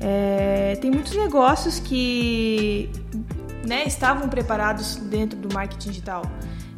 É, 0.00 0.76
tem 0.80 0.90
muitos 0.90 1.16
negócios 1.16 1.80
que 1.80 2.88
né, 3.66 3.84
estavam 3.86 4.28
preparados 4.28 4.96
dentro 4.96 5.36
do 5.36 5.52
marketing 5.52 5.88
digital, 5.88 6.22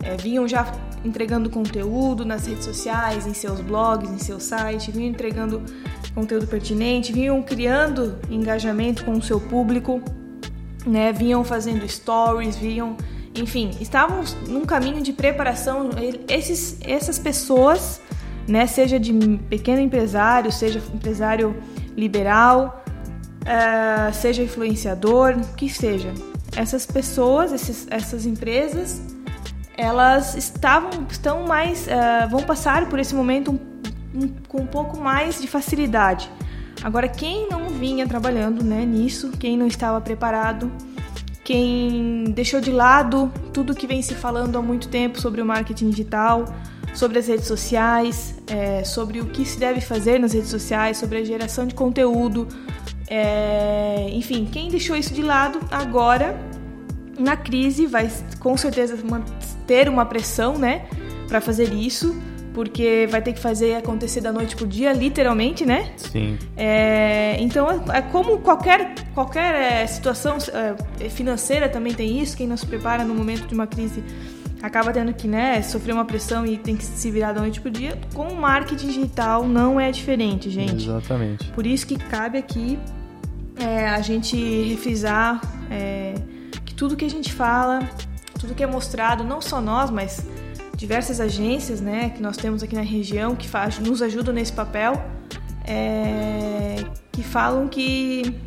é, 0.02 0.16
vinham 0.16 0.48
já 0.48 0.72
entregando 1.04 1.50
conteúdo 1.50 2.24
nas 2.24 2.46
redes 2.46 2.64
sociais, 2.64 3.26
em 3.26 3.34
seus 3.34 3.60
blogs, 3.60 4.10
em 4.10 4.18
seu 4.18 4.40
site, 4.40 4.90
vinham 4.90 5.10
entregando 5.10 5.62
conteúdo 6.14 6.46
pertinente, 6.46 7.12
vinham 7.12 7.42
criando 7.42 8.18
engajamento 8.30 9.04
com 9.04 9.12
o 9.12 9.22
seu 9.22 9.38
público 9.38 10.02
né? 10.86 11.12
Vinham 11.12 11.42
fazendo 11.42 11.86
stories, 11.86 12.56
vinham, 12.56 12.96
enfim, 13.36 13.70
estavam 13.80 14.22
num 14.48 14.64
caminho 14.64 15.02
de 15.02 15.12
preparação. 15.12 15.90
Esses, 16.28 16.78
essas 16.82 17.18
pessoas, 17.18 18.00
né? 18.46 18.66
Seja 18.66 18.98
de 18.98 19.12
pequeno 19.48 19.80
empresário, 19.80 20.50
seja 20.52 20.82
empresário 20.92 21.56
liberal, 21.96 22.84
uh, 23.42 24.14
seja 24.14 24.42
influenciador, 24.42 25.38
que 25.56 25.68
seja. 25.68 26.12
Essas 26.56 26.86
pessoas, 26.86 27.52
esses, 27.52 27.86
essas 27.90 28.24
empresas, 28.24 29.02
elas 29.76 30.34
estavam, 30.36 30.90
estão 31.10 31.46
mais, 31.46 31.86
uh, 31.86 32.28
vão 32.30 32.42
passar 32.42 32.88
por 32.88 32.98
esse 32.98 33.14
momento 33.14 33.52
um, 33.52 34.22
um, 34.22 34.28
com 34.48 34.62
um 34.62 34.66
pouco 34.66 34.98
mais 34.98 35.40
de 35.40 35.46
facilidade 35.46 36.30
Agora, 36.82 37.08
quem 37.08 37.48
não 37.48 37.68
vinha 37.68 38.06
trabalhando 38.06 38.62
né, 38.62 38.84
nisso, 38.84 39.32
quem 39.38 39.56
não 39.56 39.66
estava 39.66 40.00
preparado, 40.00 40.70
quem 41.46 42.24
deixou 42.34 42.60
de 42.60 42.72
lado 42.72 43.32
tudo 43.52 43.72
que 43.72 43.86
vem 43.86 44.02
se 44.02 44.16
falando 44.16 44.58
há 44.58 44.60
muito 44.60 44.88
tempo 44.88 45.20
sobre 45.20 45.40
o 45.40 45.46
marketing 45.46 45.90
digital, 45.90 46.44
sobre 46.92 47.20
as 47.20 47.28
redes 47.28 47.46
sociais, 47.46 48.34
é, 48.48 48.82
sobre 48.82 49.20
o 49.20 49.26
que 49.26 49.44
se 49.44 49.56
deve 49.56 49.80
fazer 49.80 50.18
nas 50.18 50.32
redes 50.32 50.50
sociais, 50.50 50.96
sobre 50.96 51.18
a 51.18 51.24
geração 51.24 51.64
de 51.64 51.72
conteúdo, 51.72 52.48
é, 53.06 54.08
enfim, 54.10 54.44
quem 54.50 54.68
deixou 54.68 54.96
isso 54.96 55.14
de 55.14 55.22
lado 55.22 55.60
agora 55.70 56.36
na 57.16 57.36
crise 57.36 57.86
vai 57.86 58.10
com 58.40 58.56
certeza 58.56 58.98
ter 59.68 59.88
uma 59.88 60.04
pressão, 60.04 60.58
né, 60.58 60.86
para 61.28 61.40
fazer 61.40 61.72
isso 61.72 62.20
porque 62.52 63.06
vai 63.08 63.20
ter 63.20 63.34
que 63.34 63.38
fazer 63.38 63.74
acontecer 63.74 64.22
da 64.22 64.32
noite 64.32 64.56
pro 64.56 64.66
dia, 64.66 64.90
literalmente, 64.90 65.66
né? 65.66 65.92
Sim. 65.98 66.38
É, 66.56 67.36
então, 67.38 67.68
é 67.92 68.00
como 68.00 68.38
qualquer, 68.38 68.94
qualquer 69.16 69.54
é, 69.54 69.86
situação 69.86 70.36
é, 71.00 71.08
financeira 71.08 71.70
também 71.70 71.94
tem 71.94 72.20
isso, 72.20 72.36
quem 72.36 72.46
não 72.46 72.56
se 72.56 72.66
prepara 72.66 73.02
no 73.02 73.14
momento 73.14 73.46
de 73.46 73.54
uma 73.54 73.66
crise 73.66 74.04
acaba 74.62 74.92
tendo 74.92 75.14
que 75.14 75.26
né, 75.26 75.62
sofrer 75.62 75.92
uma 75.92 76.04
pressão 76.04 76.44
e 76.44 76.58
tem 76.58 76.76
que 76.76 76.84
se 76.84 77.10
virar 77.10 77.32
da 77.32 77.40
noite 77.40 77.58
pro 77.58 77.70
dia. 77.70 77.98
Com 78.12 78.28
o 78.28 78.36
marketing 78.36 78.88
digital 78.88 79.48
não 79.48 79.80
é 79.80 79.90
diferente, 79.90 80.50
gente. 80.50 80.84
Exatamente. 80.84 81.50
Por 81.52 81.66
isso 81.66 81.86
que 81.86 81.96
cabe 81.96 82.36
aqui 82.36 82.78
é, 83.58 83.88
a 83.88 84.02
gente 84.02 84.36
refrisar 84.64 85.40
que 86.66 86.74
tudo 86.74 86.94
que 86.94 87.04
a 87.06 87.10
gente 87.10 87.32
fala, 87.32 87.88
tudo 88.38 88.54
que 88.54 88.62
é 88.62 88.66
mostrado, 88.66 89.24
não 89.24 89.40
só 89.40 89.62
nós, 89.62 89.90
mas 89.90 90.26
diversas 90.76 91.20
agências 91.20 91.80
né, 91.80 92.10
que 92.10 92.20
nós 92.20 92.36
temos 92.36 92.62
aqui 92.62 92.74
na 92.74 92.82
região 92.82 93.34
que 93.34 93.48
faz, 93.48 93.78
nos 93.78 94.02
ajudam 94.02 94.34
nesse 94.34 94.52
papel, 94.52 94.92
é, 95.64 96.84
que 97.12 97.22
falam 97.22 97.66
que 97.66 98.45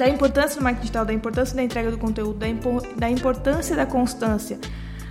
da 0.00 0.08
importância 0.08 0.58
do 0.58 0.64
marketing 0.64 0.80
digital, 0.80 1.04
da 1.04 1.12
importância 1.12 1.54
da 1.54 1.62
entrega 1.62 1.90
do 1.90 1.98
conteúdo, 1.98 2.38
da, 2.38 2.46
da 2.96 3.10
importância 3.10 3.76
da 3.76 3.84
constância. 3.84 4.58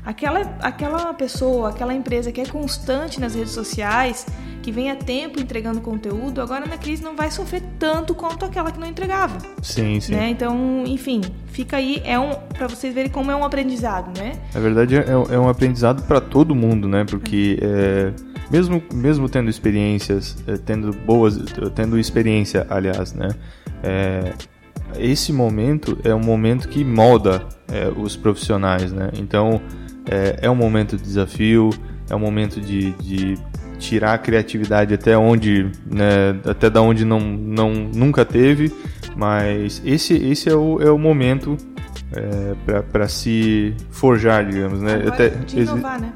Aquela, 0.04 0.40
aquela 0.62 1.14
pessoa, 1.14 1.70
aquela 1.70 1.94
empresa 1.94 2.32
que 2.32 2.42
é 2.42 2.46
constante 2.46 3.20
nas 3.20 3.36
redes 3.36 3.52
sociais, 3.52 4.26
que 4.64 4.72
vem 4.72 4.90
a 4.90 4.96
tempo 4.96 5.40
entregando 5.40 5.80
conteúdo, 5.80 6.42
agora 6.42 6.66
na 6.66 6.78
crise 6.78 7.04
não 7.04 7.16
vai 7.16 7.30
sofrer 7.30 7.62
tanto 7.78 8.16
quanto 8.16 8.44
aquela 8.44 8.72
que 8.72 8.80
não 8.80 8.88
entregava. 8.88 9.38
Sim, 9.62 10.00
sim. 10.00 10.14
Né? 10.14 10.30
Então, 10.32 10.84
enfim, 10.88 11.22
fica 11.46 11.78
aí 11.78 12.02
é 12.04 12.18
um 12.18 12.32
para 12.58 12.68
vocês 12.68 12.92
verem 12.92 13.12
como 13.12 13.30
é 13.30 13.36
um 13.36 13.44
aprendizado, 13.44 14.18
né? 14.18 14.40
Na 14.56 14.60
verdade 14.60 14.96
é, 14.96 15.06
é 15.08 15.40
um 15.40 15.48
aprendizado 15.48 16.02
para 16.04 16.20
todo 16.20 16.56
mundo, 16.56 16.88
né? 16.88 17.06
Porque 17.08 17.60
é, 17.62 18.12
mesmo 18.50 18.82
mesmo 18.92 19.30
tendo 19.30 19.52
experiências, 19.52 20.36
é, 20.48 20.58
tendo 20.58 20.92
boas, 20.92 21.38
tendo 21.76 22.00
experiência, 22.00 22.66
aliás, 22.72 23.14
né? 23.14 23.30
É, 24.96 25.06
esse 25.06 25.32
momento 25.32 25.98
é 26.04 26.14
um 26.14 26.24
momento 26.24 26.68
que 26.68 26.84
molda 26.84 27.44
é, 27.72 27.88
os 27.96 28.16
profissionais, 28.16 28.92
né? 28.92 29.10
Então 29.18 29.62
é, 30.10 30.40
é 30.42 30.50
um 30.50 30.56
momento 30.56 30.98
de 30.98 31.04
desafio, 31.04 31.70
é 32.10 32.16
um 32.16 32.20
momento 32.20 32.60
de, 32.60 32.92
de 32.94 33.38
tirar 33.78 34.14
a 34.14 34.18
criatividade 34.18 34.94
até 34.94 35.18
onde, 35.18 35.72
né, 35.86 36.36
até 36.46 36.70
da 36.70 36.82
onde 36.82 37.06
não, 37.06 37.20
não 37.20 37.72
nunca 37.74 38.26
teve, 38.26 38.74
mas 39.16 39.82
esse, 39.86 40.14
esse 40.14 40.50
é, 40.50 40.56
o, 40.56 40.82
é 40.82 40.92
o 40.92 40.98
momento 40.98 41.56
é, 42.12 42.82
para 42.92 43.08
se 43.08 43.74
forjar, 43.90 44.46
digamos, 44.46 44.82
né? 44.82 44.96
Agora, 44.96 45.10
até, 45.10 45.30
de 45.30 45.62
inovar, 45.62 46.02
né? 46.02 46.14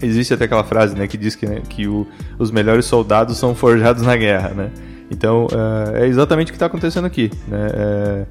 Existe 0.00 0.32
até 0.32 0.44
aquela 0.44 0.64
frase 0.64 0.94
né, 0.94 1.06
que 1.08 1.16
diz 1.16 1.34
que, 1.34 1.46
né, 1.46 1.60
que 1.68 1.88
o, 1.88 2.06
os 2.38 2.50
melhores 2.50 2.84
soldados 2.84 3.36
são 3.36 3.54
forjados 3.54 4.02
na 4.02 4.16
guerra. 4.16 4.50
Né? 4.50 4.70
Então, 5.10 5.46
uh, 5.46 5.96
é 5.96 6.06
exatamente 6.06 6.48
o 6.48 6.52
que 6.52 6.56
está 6.56 6.66
acontecendo 6.66 7.06
aqui. 7.06 7.30
Né? 7.46 7.68
É, 7.74 8.26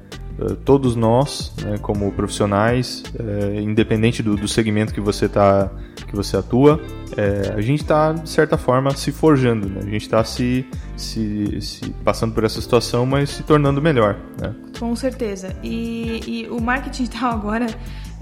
todos 0.64 0.94
nós, 0.94 1.52
né, 1.62 1.78
como 1.78 2.10
profissionais, 2.12 3.02
é, 3.18 3.60
independente 3.60 4.22
do, 4.22 4.36
do, 4.36 4.46
segmento 4.46 4.94
que 4.94 5.00
você 5.00 5.28
tá, 5.28 5.70
que 6.06 6.14
você 6.14 6.36
atua, 6.36 6.80
é, 7.16 7.54
a 7.56 7.60
gente 7.60 7.82
está 7.82 8.12
de 8.12 8.30
certa 8.30 8.56
forma 8.56 8.94
se 8.94 9.10
forjando, 9.10 9.68
né? 9.68 9.80
a 9.80 9.90
gente 9.90 10.02
está 10.02 10.22
se, 10.22 10.64
se, 10.96 11.60
se, 11.60 11.90
passando 12.04 12.34
por 12.34 12.44
essa 12.44 12.60
situação, 12.60 13.04
mas 13.04 13.30
se 13.30 13.42
tornando 13.42 13.82
melhor. 13.82 14.16
Né? 14.40 14.54
Com 14.78 14.94
certeza. 14.94 15.56
E, 15.62 16.20
e 16.26 16.48
o 16.48 16.60
marketing 16.60 17.04
digital 17.04 17.32
agora 17.32 17.66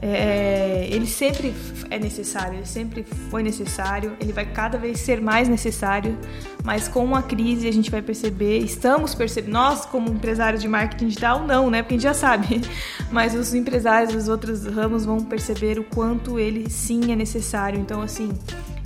é, 0.01 0.89
ele 0.91 1.07
sempre 1.07 1.55
é 1.91 1.99
necessário, 1.99 2.59
ele 2.59 2.67
sempre 2.67 3.03
foi 3.31 3.43
necessário, 3.43 4.15
ele 4.21 4.33
vai 4.33 4.45
cada 4.45 4.77
vez 4.77 5.01
ser 5.01 5.23
mais 5.23 5.49
necessário, 5.49 6.19
mas 6.63 6.87
com 6.87 7.15
a 7.15 7.23
crise 7.23 7.67
a 7.67 7.73
gente 7.73 7.91
vai 7.91 8.03
perceber, 8.03 8.59
estamos 8.59 9.15
percebendo, 9.15 9.53
nós 9.53 9.87
como 9.87 10.11
empresários 10.11 10.61
de 10.61 10.69
marketing 10.69 11.07
digital, 11.07 11.47
não, 11.47 11.71
né? 11.71 11.83
Porque 11.83 11.95
a 11.95 11.97
gente 11.97 12.05
já 12.05 12.15
sabe, 12.15 12.61
mas 13.11 13.35
os 13.35 13.55
empresários 13.55 14.13
dos 14.13 14.29
outros 14.29 14.67
ramos 14.67 15.07
vão 15.07 15.21
perceber 15.21 15.79
o 15.79 15.85
quanto 15.85 16.39
ele 16.39 16.69
sim 16.69 17.11
é 17.11 17.17
necessário. 17.17 17.81
Então, 17.81 18.03
assim, 18.03 18.31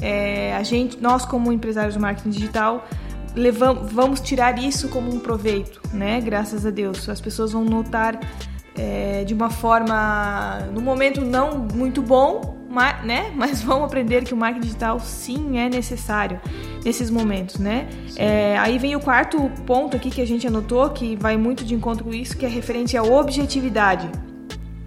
é, 0.00 0.54
a 0.54 0.62
gente, 0.62 1.00
nós 1.00 1.24
como 1.24 1.52
empresários 1.52 1.94
de 1.94 2.00
marketing 2.00 2.30
digital, 2.30 2.86
levamos, 3.34 3.92
vamos 3.92 4.20
tirar 4.20 4.58
isso 4.58 4.88
como 4.88 5.12
um 5.12 5.18
proveito, 5.18 5.80
né? 5.92 6.20
Graças 6.20 6.66
a 6.66 6.70
Deus. 6.70 7.08
As 7.08 7.20
pessoas 7.20 7.52
vão 7.52 7.64
notar 7.64 8.18
é, 8.76 9.24
de 9.24 9.34
uma 9.34 9.50
forma, 9.50 10.68
no 10.72 10.80
momento 10.80 11.24
não 11.24 11.58
muito 11.58 12.02
bom, 12.02 12.58
mas, 12.70 13.04
né? 13.04 13.32
Mas 13.34 13.62
vamos 13.62 13.84
aprender 13.84 14.24
que 14.24 14.32
o 14.32 14.36
marketing 14.36 14.66
digital 14.66 15.00
sim 15.00 15.58
é 15.58 15.68
necessário 15.68 16.40
nesses 16.84 17.10
momentos, 17.10 17.58
né? 17.58 17.88
É, 18.16 18.56
aí 18.58 18.78
vem 18.78 18.96
o 18.96 19.00
quarto 19.00 19.50
ponto 19.66 19.96
aqui 19.96 20.10
que 20.10 20.20
a 20.20 20.26
gente 20.26 20.46
anotou, 20.46 20.88
que 20.90 21.16
vai 21.16 21.36
muito 21.36 21.64
de 21.64 21.74
encontro 21.74 22.04
com 22.04 22.14
isso, 22.14 22.36
que 22.36 22.46
é 22.46 22.48
referente 22.48 22.96
à 22.96 23.02
objetividade, 23.02 24.08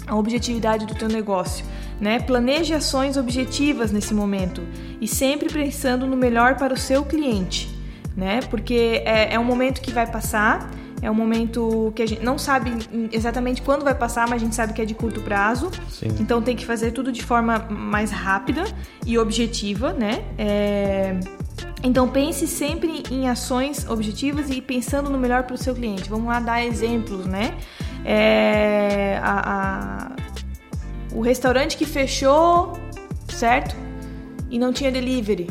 a 0.07 0.15
objetividade 0.15 0.85
do 0.85 0.95
teu 0.95 1.07
negócio. 1.07 1.65
Né? 2.01 2.19
Planeje 2.19 2.73
ações 2.73 3.15
objetivas 3.15 3.91
nesse 3.91 4.13
momento 4.13 4.61
e 4.99 5.07
sempre 5.07 5.47
pensando 5.47 6.05
no 6.05 6.17
melhor 6.17 6.57
para 6.57 6.73
o 6.73 6.77
seu 6.77 7.05
cliente, 7.05 7.72
né? 8.15 8.39
Porque 8.49 9.01
é, 9.05 9.33
é 9.33 9.39
um 9.39 9.43
momento 9.43 9.81
que 9.81 9.91
vai 9.91 10.05
passar 10.09 10.69
é 11.03 11.11
um 11.11 11.13
momento 11.13 11.91
que 11.93 12.01
a 12.01 12.05
gente 12.05 12.23
não 12.23 12.37
sabe 12.37 12.71
exatamente 13.11 13.61
quando 13.61 13.83
vai 13.83 13.93
passar, 13.93 14.25
mas 14.25 14.41
a 14.41 14.45
gente 14.45 14.55
sabe 14.55 14.71
que 14.71 14.81
é 14.81 14.85
de 14.85 14.95
curto 14.95 15.19
prazo. 15.19 15.69
Sim. 15.89 16.07
Então 16.17 16.41
tem 16.41 16.55
que 16.55 16.65
fazer 16.65 16.91
tudo 16.91 17.11
de 17.11 17.21
forma 17.21 17.59
mais 17.69 18.09
rápida 18.09 18.63
e 19.05 19.17
objetiva, 19.17 19.91
né? 19.91 20.23
É... 20.37 21.19
Então 21.83 22.07
pense 22.07 22.47
sempre 22.47 23.03
em 23.11 23.27
ações 23.27 23.85
objetivas 23.89 24.49
e 24.49 24.61
pensando 24.61 25.09
no 25.09 25.17
melhor 25.17 25.43
para 25.43 25.55
o 25.55 25.57
seu 25.57 25.75
cliente. 25.75 26.09
Vamos 26.09 26.27
lá 26.27 26.39
dar 26.39 26.65
exemplos, 26.65 27.25
né? 27.25 27.53
É... 28.05 29.19
A, 29.21 30.07
a... 30.07 30.15
O 31.13 31.19
restaurante 31.19 31.75
que 31.75 31.85
fechou, 31.85 32.79
certo? 33.27 33.75
E 34.49 34.57
não 34.57 34.71
tinha 34.71 34.89
delivery. 34.89 35.47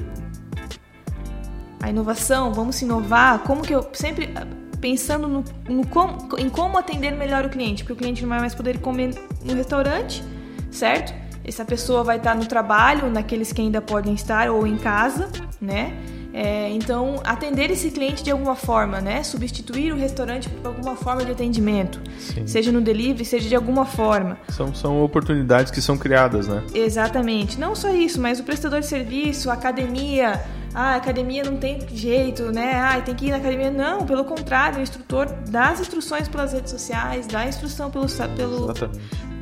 A 1.82 1.90
inovação, 1.90 2.52
vamos 2.54 2.76
se 2.76 2.84
inovar. 2.84 3.40
Como 3.40 3.62
que 3.62 3.74
eu 3.74 3.86
sempre 3.92 4.32
pensando 4.80 5.28
no, 5.28 5.44
no 5.68 5.86
com, 5.86 6.36
em 6.38 6.48
como 6.48 6.78
atender 6.78 7.12
melhor 7.12 7.44
o 7.44 7.50
cliente, 7.50 7.82
porque 7.82 7.92
o 7.92 7.96
cliente 7.96 8.22
não 8.22 8.28
vai 8.28 8.40
mais 8.40 8.54
poder 8.54 8.80
comer 8.80 9.14
no 9.44 9.54
restaurante, 9.54 10.24
certo? 10.70 11.12
Essa 11.44 11.64
pessoa 11.64 12.02
vai 12.04 12.16
estar 12.16 12.34
no 12.34 12.46
trabalho, 12.46 13.10
naqueles 13.10 13.52
que 13.52 13.60
ainda 13.60 13.80
podem 13.80 14.14
estar, 14.14 14.48
ou 14.50 14.66
em 14.66 14.76
casa, 14.76 15.30
né? 15.60 15.92
É, 16.32 16.70
então, 16.70 17.20
atender 17.24 17.70
esse 17.70 17.90
cliente 17.90 18.22
de 18.22 18.30
alguma 18.30 18.54
forma, 18.54 19.00
né? 19.00 19.22
Substituir 19.22 19.92
o 19.92 19.96
restaurante 19.96 20.48
por 20.48 20.66
alguma 20.66 20.96
forma 20.96 21.24
de 21.24 21.32
atendimento. 21.32 22.00
Sim. 22.18 22.46
Seja 22.46 22.72
no 22.72 22.80
delivery, 22.80 23.24
seja 23.24 23.48
de 23.48 23.54
alguma 23.54 23.84
forma. 23.84 24.38
São, 24.48 24.74
são 24.74 25.02
oportunidades 25.02 25.70
que 25.70 25.82
são 25.82 25.98
criadas, 25.98 26.48
né? 26.48 26.62
Exatamente. 26.74 27.60
Não 27.60 27.74
só 27.74 27.90
isso, 27.90 28.20
mas 28.20 28.40
o 28.40 28.44
prestador 28.44 28.80
de 28.80 28.86
serviço, 28.86 29.50
a 29.50 29.54
academia, 29.54 30.40
ah, 30.74 30.94
academia 30.94 31.44
não 31.44 31.56
tem 31.56 31.78
jeito, 31.88 32.50
né? 32.50 32.74
Ah, 32.76 33.00
tem 33.00 33.14
que 33.14 33.26
ir 33.26 33.30
na 33.30 33.36
academia. 33.36 33.70
Não, 33.70 34.06
pelo 34.06 34.24
contrário, 34.24 34.78
o 34.78 34.82
instrutor 34.82 35.26
dá 35.48 35.68
as 35.68 35.80
instruções 35.80 36.28
pelas 36.28 36.52
redes 36.52 36.70
sociais, 36.70 37.26
dá 37.26 37.40
a 37.40 37.48
instrução 37.48 37.90
pelo, 37.90 38.06
pelo, 38.34 38.72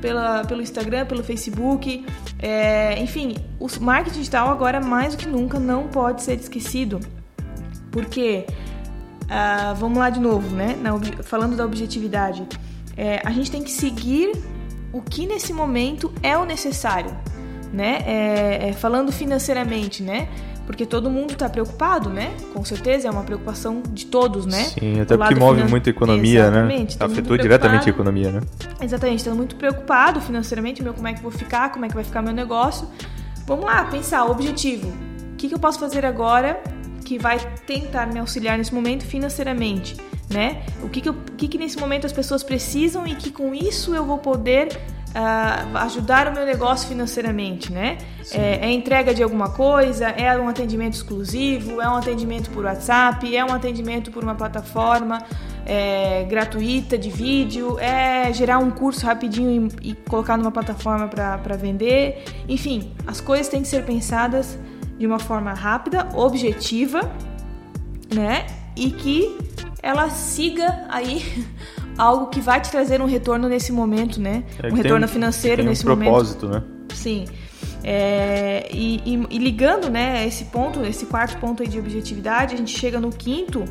pela, 0.00 0.44
pelo 0.44 0.62
Instagram, 0.62 1.06
pelo 1.06 1.22
Facebook. 1.22 2.04
É, 2.38 3.00
enfim, 3.00 3.36
o 3.58 3.66
marketing 3.80 4.18
digital 4.18 4.50
agora, 4.50 4.80
mais 4.80 5.14
do 5.14 5.18
que 5.18 5.28
nunca, 5.28 5.58
não 5.58 5.88
pode 5.88 6.22
ser 6.22 6.38
esquecido. 6.38 7.00
Porque, 7.90 8.46
ah, 9.28 9.74
vamos 9.78 9.98
lá 9.98 10.10
de 10.10 10.20
novo, 10.20 10.54
né? 10.54 10.76
Na, 10.80 10.92
falando 11.22 11.56
da 11.56 11.64
objetividade, 11.64 12.46
é, 12.96 13.20
a 13.24 13.30
gente 13.30 13.50
tem 13.50 13.62
que 13.62 13.70
seguir 13.70 14.32
o 14.92 15.00
que 15.00 15.26
nesse 15.26 15.52
momento 15.52 16.12
é 16.22 16.36
o 16.36 16.44
necessário, 16.44 17.16
né? 17.72 18.02
É, 18.06 18.68
é 18.68 18.72
falando 18.72 19.12
financeiramente, 19.12 20.02
né? 20.02 20.28
porque 20.70 20.86
todo 20.86 21.10
mundo 21.10 21.32
está 21.32 21.48
preocupado, 21.48 22.08
né? 22.08 22.32
Com 22.54 22.64
certeza 22.64 23.08
é 23.08 23.10
uma 23.10 23.24
preocupação 23.24 23.82
de 23.90 24.06
todos, 24.06 24.46
né? 24.46 24.62
Sim, 24.62 25.00
até 25.00 25.16
porque 25.16 25.34
move 25.34 25.58
finan... 25.58 25.68
muito 25.68 25.88
a 25.88 25.90
economia, 25.90 26.48
né? 26.48 26.58
Exatamente, 26.58 27.00
né? 27.00 27.06
Afetou 27.06 27.36
diretamente 27.36 27.88
a 27.88 27.90
economia, 27.90 28.30
né? 28.30 28.40
Exatamente, 28.80 29.18
estando 29.18 29.36
muito 29.36 29.56
preocupado 29.56 30.20
financeiramente, 30.20 30.80
meu, 30.80 30.94
como 30.94 31.08
é 31.08 31.12
que 31.12 31.20
vou 31.20 31.32
ficar, 31.32 31.72
como 31.72 31.86
é 31.86 31.88
que 31.88 31.94
vai 31.94 32.04
ficar 32.04 32.22
meu 32.22 32.32
negócio. 32.32 32.86
Vamos 33.48 33.64
lá, 33.64 33.82
pensar, 33.86 34.24
objetivo. 34.26 34.86
O 35.32 35.36
que, 35.36 35.48
que 35.48 35.54
eu 35.56 35.58
posso 35.58 35.80
fazer 35.80 36.06
agora 36.06 36.62
que 37.04 37.18
vai 37.18 37.40
tentar 37.66 38.06
me 38.06 38.20
auxiliar 38.20 38.56
nesse 38.56 38.72
momento 38.72 39.04
financeiramente, 39.04 39.96
né? 40.32 40.62
O 40.84 40.88
que, 40.88 41.00
que, 41.00 41.08
eu, 41.08 41.14
o 41.14 41.36
que, 41.36 41.48
que 41.48 41.58
nesse 41.58 41.80
momento 41.80 42.06
as 42.06 42.12
pessoas 42.12 42.44
precisam 42.44 43.04
e 43.08 43.16
que 43.16 43.32
com 43.32 43.52
isso 43.52 43.92
eu 43.92 44.04
vou 44.04 44.18
poder 44.18 44.68
uh, 45.10 45.76
ajudar 45.78 46.28
o 46.28 46.32
meu 46.32 46.44
negócio 46.44 46.88
financeiramente, 46.88 47.72
né? 47.72 47.98
É, 48.32 48.66
é, 48.66 48.72
entrega 48.72 49.14
de 49.14 49.22
alguma 49.22 49.50
coisa, 49.50 50.08
é 50.08 50.38
um 50.38 50.48
atendimento 50.48 50.94
exclusivo, 50.94 51.80
é 51.80 51.88
um 51.88 51.96
atendimento 51.96 52.50
por 52.50 52.64
WhatsApp, 52.64 53.34
é 53.34 53.44
um 53.44 53.52
atendimento 53.52 54.10
por 54.10 54.22
uma 54.22 54.34
plataforma 54.34 55.18
é, 55.66 56.24
gratuita 56.24 56.96
de 56.96 57.10
vídeo, 57.10 57.78
é 57.78 58.32
gerar 58.32 58.58
um 58.58 58.70
curso 58.70 59.04
rapidinho 59.06 59.70
e, 59.82 59.90
e 59.90 59.94
colocar 59.94 60.36
numa 60.36 60.52
plataforma 60.52 61.08
para 61.08 61.56
vender. 61.56 62.24
Enfim, 62.48 62.92
as 63.06 63.20
coisas 63.20 63.48
têm 63.48 63.62
que 63.62 63.68
ser 63.68 63.84
pensadas 63.84 64.58
de 64.98 65.06
uma 65.06 65.18
forma 65.18 65.52
rápida, 65.52 66.08
objetiva, 66.14 67.10
né? 68.14 68.46
E 68.76 68.90
que 68.90 69.38
ela 69.82 70.10
siga 70.10 70.86
aí 70.88 71.46
algo 72.00 72.28
que 72.28 72.40
vai 72.40 72.60
te 72.60 72.70
trazer 72.70 73.00
um 73.02 73.06
retorno 73.06 73.48
nesse 73.48 73.72
momento, 73.72 74.20
né? 74.20 74.44
É, 74.62 74.68
um 74.72 74.74
retorno 74.74 75.06
financeiro 75.06 75.62
nesse 75.62 75.82
um 75.82 75.96
propósito, 75.96 76.46
momento. 76.46 76.66
né? 76.66 76.94
Sim. 76.94 77.26
É, 77.84 78.68
e, 78.72 78.96
e, 79.04 79.26
e, 79.30 79.38
ligando, 79.38 79.90
né, 79.90 80.26
esse 80.26 80.46
ponto, 80.46 80.82
esse 80.82 81.06
quarto 81.06 81.38
ponto 81.38 81.62
aí 81.62 81.68
de 81.68 81.78
objetividade, 81.78 82.54
a 82.54 82.58
gente 82.58 82.76
chega 82.76 83.00
no 83.00 83.10
quinto, 83.10 83.64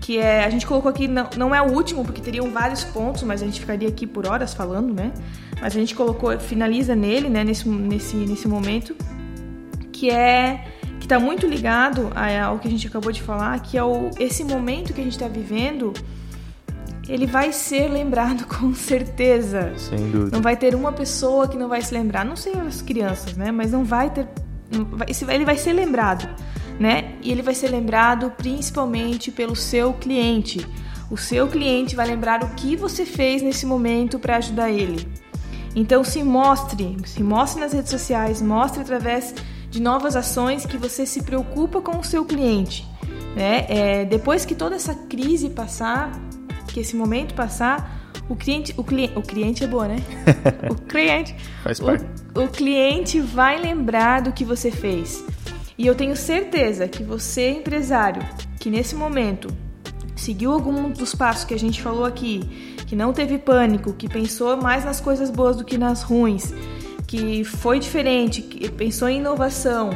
que 0.00 0.18
é, 0.18 0.44
a 0.44 0.50
gente 0.50 0.66
colocou 0.66 0.90
aqui, 0.90 1.08
não, 1.08 1.28
não 1.36 1.54
é 1.54 1.60
o 1.60 1.72
último, 1.72 2.04
porque 2.04 2.20
teriam 2.20 2.50
vários 2.50 2.84
pontos, 2.84 3.22
mas 3.22 3.42
a 3.42 3.46
gente 3.46 3.60
ficaria 3.60 3.88
aqui 3.88 4.06
por 4.06 4.26
horas 4.26 4.54
falando, 4.54 4.92
né? 4.92 5.12
Mas 5.60 5.74
a 5.74 5.78
gente 5.78 5.94
colocou, 5.94 6.38
finaliza 6.38 6.94
nele, 6.94 7.28
né, 7.28 7.44
nesse, 7.44 7.68
nesse, 7.68 8.16
nesse 8.16 8.46
momento, 8.46 8.94
que 9.92 10.10
é 10.10 10.66
que 10.98 11.06
está 11.06 11.18
muito 11.18 11.46
ligado 11.46 12.10
ao 12.46 12.58
que 12.58 12.66
a 12.66 12.70
gente 12.70 12.86
acabou 12.86 13.12
de 13.12 13.20
falar, 13.20 13.60
que 13.60 13.76
é 13.76 13.84
o, 13.84 14.08
esse 14.18 14.42
momento 14.42 14.94
que 14.94 15.02
a 15.02 15.04
gente 15.04 15.12
está 15.12 15.28
vivendo 15.28 15.92
ele 17.08 17.26
vai 17.26 17.52
ser 17.52 17.88
lembrado 17.88 18.46
com 18.58 18.74
certeza. 18.74 19.72
Sem 19.76 20.10
dúvida. 20.10 20.36
Não 20.36 20.42
vai 20.42 20.56
ter 20.56 20.74
uma 20.74 20.92
pessoa 20.92 21.48
que 21.48 21.56
não 21.56 21.68
vai 21.68 21.82
se 21.82 21.92
lembrar. 21.92 22.24
Não 22.24 22.36
sei 22.36 22.52
as 22.54 22.80
crianças, 22.82 23.36
né? 23.36 23.50
Mas 23.50 23.72
não 23.72 23.84
vai 23.84 24.10
ter. 24.10 24.28
Ele 25.28 25.44
vai 25.44 25.56
ser 25.56 25.72
lembrado, 25.72 26.28
né? 26.80 27.14
E 27.22 27.30
ele 27.30 27.42
vai 27.42 27.54
ser 27.54 27.68
lembrado 27.68 28.32
principalmente 28.36 29.30
pelo 29.30 29.54
seu 29.54 29.92
cliente. 29.92 30.66
O 31.10 31.16
seu 31.16 31.46
cliente 31.46 31.94
vai 31.94 32.06
lembrar 32.06 32.42
o 32.42 32.48
que 32.54 32.74
você 32.74 33.04
fez 33.04 33.42
nesse 33.42 33.66
momento 33.66 34.18
para 34.18 34.36
ajudar 34.36 34.70
ele. 34.70 35.06
Então 35.76 36.02
se 36.02 36.22
mostre, 36.22 36.96
se 37.04 37.22
mostre 37.22 37.60
nas 37.60 37.72
redes 37.72 37.90
sociais, 37.90 38.40
mostre 38.40 38.80
através 38.80 39.34
de 39.70 39.82
novas 39.82 40.16
ações 40.16 40.64
que 40.64 40.76
você 40.76 41.04
se 41.04 41.22
preocupa 41.22 41.80
com 41.80 41.98
o 41.98 42.04
seu 42.04 42.24
cliente. 42.24 42.86
Né? 43.34 43.66
É, 43.68 44.04
depois 44.04 44.44
que 44.44 44.54
toda 44.54 44.76
essa 44.76 44.94
crise 44.94 45.50
passar, 45.50 46.12
que 46.74 46.80
esse 46.80 46.96
momento 46.96 47.34
passar, 47.34 48.10
o 48.28 48.34
cliente, 48.34 48.74
o 48.76 48.82
cliente, 48.82 49.16
o 49.16 49.22
cliente 49.22 49.62
é 49.62 49.66
boa, 49.68 49.86
né? 49.86 49.96
o 50.68 50.74
cliente, 50.74 51.36
Faz 51.62 51.78
parte. 51.78 52.04
O, 52.34 52.40
o 52.40 52.48
cliente 52.48 53.20
vai 53.20 53.60
lembrar 53.60 54.22
do 54.22 54.32
que 54.32 54.44
você 54.44 54.72
fez. 54.72 55.24
E 55.78 55.86
eu 55.86 55.94
tenho 55.94 56.16
certeza 56.16 56.88
que 56.88 57.04
você, 57.04 57.50
empresário, 57.50 58.22
que 58.58 58.68
nesse 58.68 58.96
momento 58.96 59.48
seguiu 60.16 60.50
algum 60.52 60.90
dos 60.90 61.14
passos 61.14 61.44
que 61.44 61.54
a 61.54 61.58
gente 61.58 61.80
falou 61.80 62.04
aqui, 62.04 62.40
que 62.88 62.96
não 62.96 63.12
teve 63.12 63.38
pânico, 63.38 63.92
que 63.92 64.08
pensou 64.08 64.56
mais 64.56 64.84
nas 64.84 65.00
coisas 65.00 65.30
boas 65.30 65.56
do 65.56 65.64
que 65.64 65.78
nas 65.78 66.02
ruins, 66.02 66.52
que 67.06 67.44
foi 67.44 67.78
diferente, 67.78 68.42
que 68.42 68.68
pensou 68.68 69.08
em 69.08 69.18
inovação, 69.18 69.90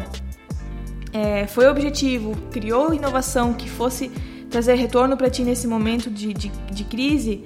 é, 1.13 1.45
foi 1.49 1.67
objetivo, 1.67 2.37
criou 2.53 2.95
inovação 2.95 3.53
que 3.53 3.69
fosse 3.69 4.13
trazer 4.51 4.75
retorno 4.75 5.17
para 5.17 5.31
ti 5.31 5.43
nesse 5.43 5.67
momento 5.67 6.11
de, 6.11 6.33
de, 6.33 6.49
de 6.49 6.85
crise, 6.85 7.43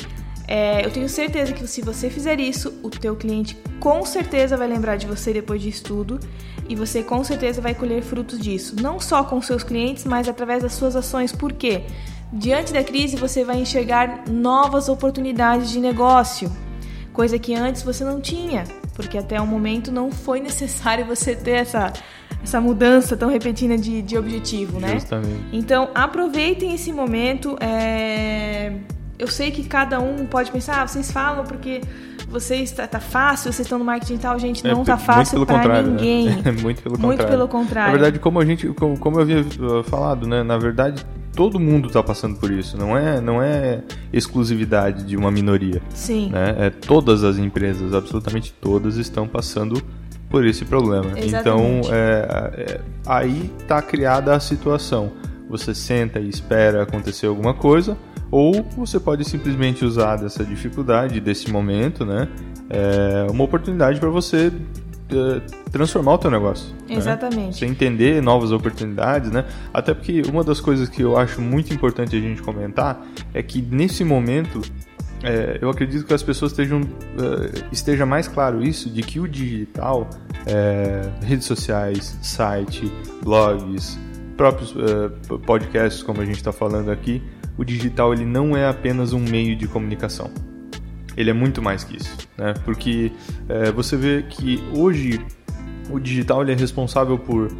é, 0.46 0.84
eu 0.84 0.90
tenho 0.90 1.08
certeza 1.08 1.52
que 1.52 1.66
se 1.66 1.80
você 1.80 2.10
fizer 2.10 2.38
isso, 2.40 2.74
o 2.82 2.90
teu 2.90 3.16
cliente 3.16 3.56
com 3.80 4.04
certeza 4.04 4.56
vai 4.56 4.68
lembrar 4.68 4.96
de 4.96 5.06
você 5.06 5.32
depois 5.32 5.62
disso 5.62 5.84
tudo 5.84 6.20
e 6.68 6.76
você 6.76 7.02
com 7.02 7.22
certeza 7.24 7.60
vai 7.60 7.74
colher 7.74 8.02
frutos 8.02 8.38
disso. 8.38 8.76
Não 8.80 9.00
só 9.00 9.24
com 9.24 9.40
seus 9.40 9.62
clientes, 9.62 10.04
mas 10.04 10.28
através 10.28 10.62
das 10.62 10.72
suas 10.72 10.96
ações. 10.96 11.32
Por 11.32 11.52
quê? 11.52 11.84
Diante 12.32 12.72
da 12.72 12.82
crise, 12.82 13.16
você 13.16 13.44
vai 13.44 13.60
enxergar 13.60 14.24
novas 14.28 14.88
oportunidades 14.88 15.70
de 15.70 15.78
negócio, 15.78 16.50
coisa 17.12 17.38
que 17.38 17.54
antes 17.54 17.82
você 17.82 18.04
não 18.04 18.20
tinha, 18.20 18.64
porque 18.94 19.18
até 19.18 19.40
o 19.40 19.46
momento 19.46 19.92
não 19.92 20.10
foi 20.10 20.40
necessário 20.40 21.04
você 21.06 21.36
ter 21.36 21.56
essa, 21.56 21.92
essa 22.42 22.60
mudança 22.60 23.16
tão 23.16 23.28
repentina 23.30 23.78
de, 23.78 24.02
de 24.02 24.18
objetivo, 24.18 24.80
né? 24.80 24.94
Justamente. 24.94 25.44
Então, 25.52 25.88
aproveitem 25.94 26.74
esse 26.74 26.92
momento. 26.92 27.56
É... 27.60 28.72
Eu 29.18 29.28
sei 29.28 29.52
que 29.52 29.62
cada 29.62 30.00
um 30.00 30.26
pode 30.26 30.50
pensar, 30.50 30.82
ah, 30.82 30.86
vocês 30.88 31.12
falam 31.12 31.44
porque 31.44 31.80
vocês 32.28 32.72
tá, 32.72 32.88
tá 32.88 32.98
fácil, 32.98 33.52
vocês 33.52 33.66
estão 33.66 33.78
no 33.78 33.84
marketing 33.84 34.14
e 34.14 34.18
tal, 34.18 34.38
gente, 34.38 34.64
não 34.64 34.70
É, 34.70 34.84
tá 34.84 34.96
muito 34.96 35.04
fácil 35.04 35.46
para 35.46 35.58
contrário, 35.58 35.86
né? 35.86 35.90
ninguém. 35.90 36.42
muito 36.60 36.82
pelo 36.82 36.98
Muito 36.98 37.18
contrário. 37.18 37.28
pelo 37.28 37.48
contrário. 37.48 37.92
Na 37.92 37.98
verdade, 37.98 38.18
como 38.18 38.40
a 38.40 38.44
gente, 38.44 38.66
como, 38.68 38.98
como 38.98 39.18
eu 39.18 39.22
havia 39.22 39.40
uh, 39.40 39.84
falado, 39.84 40.26
né? 40.26 40.42
Na 40.42 40.58
verdade, 40.58 41.06
todo 41.34 41.60
mundo 41.60 41.88
está 41.88 42.02
passando 42.02 42.36
por 42.36 42.50
isso. 42.50 42.76
Não 42.76 42.96
é, 42.96 43.20
não 43.20 43.42
é 43.42 43.82
exclusividade 44.12 45.04
de 45.04 45.16
uma 45.16 45.30
minoria. 45.30 45.82
Sim. 45.90 46.30
Né? 46.30 46.56
É, 46.58 46.70
todas 46.70 47.22
as 47.22 47.38
empresas, 47.38 47.94
absolutamente 47.94 48.52
todas, 48.60 48.96
estão 48.96 49.28
passando 49.28 49.82
por 50.32 50.46
esse 50.46 50.64
problema. 50.64 51.12
Exatamente. 51.18 51.86
Então, 51.86 51.94
é, 51.94 52.54
é, 52.56 52.80
aí 53.06 53.52
está 53.60 53.82
criada 53.82 54.34
a 54.34 54.40
situação. 54.40 55.12
Você 55.48 55.74
senta 55.74 56.18
e 56.18 56.28
espera 56.28 56.82
acontecer 56.82 57.26
alguma 57.26 57.52
coisa, 57.52 57.98
ou 58.30 58.64
você 58.74 58.98
pode 58.98 59.26
simplesmente 59.26 59.84
usar 59.84 60.16
dessa 60.16 60.42
dificuldade, 60.42 61.20
desse 61.20 61.50
momento, 61.52 62.06
né? 62.06 62.26
É, 62.70 63.30
uma 63.30 63.44
oportunidade 63.44 64.00
para 64.00 64.08
você 64.08 64.50
é, 65.10 65.42
transformar 65.70 66.14
o 66.14 66.18
teu 66.18 66.30
negócio. 66.30 66.74
né? 66.88 66.96
Exatamente. 66.96 67.58
Você 67.58 67.66
entender 67.66 68.22
novas 68.22 68.52
oportunidades, 68.52 69.30
né? 69.30 69.44
Até 69.74 69.92
porque 69.92 70.22
uma 70.26 70.42
das 70.42 70.60
coisas 70.60 70.88
que 70.88 71.02
eu 71.02 71.18
acho 71.18 71.42
muito 71.42 71.74
importante 71.74 72.16
a 72.16 72.20
gente 72.20 72.40
comentar 72.40 73.06
é 73.34 73.42
que 73.42 73.60
nesse 73.60 74.02
momento 74.02 74.62
é, 75.22 75.58
eu 75.60 75.70
acredito 75.70 76.04
que 76.04 76.12
as 76.12 76.22
pessoas 76.22 76.52
estejam 76.52 76.80
é, 76.80 77.64
esteja 77.70 78.04
mais 78.04 78.26
claro 78.26 78.62
isso 78.62 78.90
de 78.90 79.02
que 79.02 79.20
o 79.20 79.28
digital, 79.28 80.08
é, 80.46 81.08
redes 81.24 81.46
sociais, 81.46 82.18
site, 82.22 82.90
blogs, 83.22 83.98
próprios 84.36 84.74
é, 84.76 85.36
podcasts 85.38 86.02
como 86.02 86.20
a 86.20 86.24
gente 86.24 86.36
está 86.36 86.52
falando 86.52 86.90
aqui, 86.90 87.22
o 87.56 87.64
digital 87.64 88.12
ele 88.12 88.24
não 88.24 88.56
é 88.56 88.66
apenas 88.66 89.12
um 89.12 89.20
meio 89.20 89.54
de 89.54 89.68
comunicação 89.68 90.30
ele 91.14 91.28
é 91.28 91.34
muito 91.34 91.60
mais 91.60 91.84
que 91.84 91.98
isso, 91.98 92.16
né? 92.38 92.54
Porque 92.64 93.12
é, 93.46 93.70
você 93.70 93.98
vê 93.98 94.22
que 94.22 94.62
hoje 94.74 95.20
o 95.90 95.98
digital 95.98 96.40
ele 96.40 96.52
é 96.52 96.54
responsável 96.54 97.18
por 97.18 97.52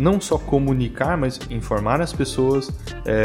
não 0.00 0.20
só 0.20 0.38
comunicar, 0.38 1.16
mas 1.16 1.40
informar 1.50 2.00
as 2.00 2.12
pessoas, 2.12 2.70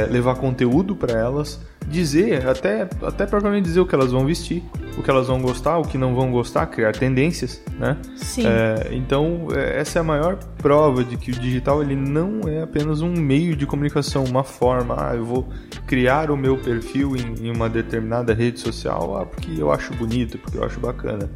levar 0.10 0.34
conteúdo 0.36 0.95
para 0.95 1.13
elas, 1.15 1.62
dizer, 1.88 2.45
até, 2.47 2.88
até 3.02 3.26
propriamente 3.26 3.63
dizer 3.65 3.80
o 3.80 3.86
que 3.86 3.95
elas 3.95 4.12
vão 4.12 4.26
vestir, 4.26 4.62
o 4.97 5.02
que 5.02 5.10
elas 5.10 5.28
vão 5.28 5.39
gostar, 5.41 5.78
o 5.78 5.84
que 5.84 5.97
não 5.97 6.13
vão 6.13 6.32
gostar, 6.32 6.65
criar 6.67 6.91
tendências, 6.91 7.62
né? 7.80 7.95
Sim. 8.15 8.43
É, 8.45 8.89
então, 8.93 9.47
é, 9.56 9.80
essa 9.80 10.00
é 10.00 10.02
a 10.02 10.04
maior 10.04 10.38
prova 10.58 11.04
de 11.04 11.15
que 11.17 11.32
o 11.32 11.34
digital 11.36 11.82
ele 11.82 11.95
não 11.95 12.41
é 12.47 12.62
apenas 12.63 13.02
um 13.02 13.12
meio 13.13 13.56
de 13.56 13.65
comunicação, 13.65 14.23
uma 14.26 14.43
forma. 14.43 14.95
Ah, 14.97 15.15
eu 15.15 15.23
vou 15.26 15.47
criar 15.86 16.30
o 16.30 16.36
meu 16.38 16.58
perfil 16.58 17.15
em, 17.15 17.45
em 17.47 17.52
uma 17.56 17.69
determinada 17.69 18.34
rede 18.34 18.60
social 18.60 19.17
ah, 19.17 19.26
porque 19.26 19.52
eu 19.58 19.71
acho 19.71 19.93
bonito, 19.93 20.38
porque 20.39 20.58
eu 20.58 20.63
acho 20.63 20.80
bacana. 20.80 21.30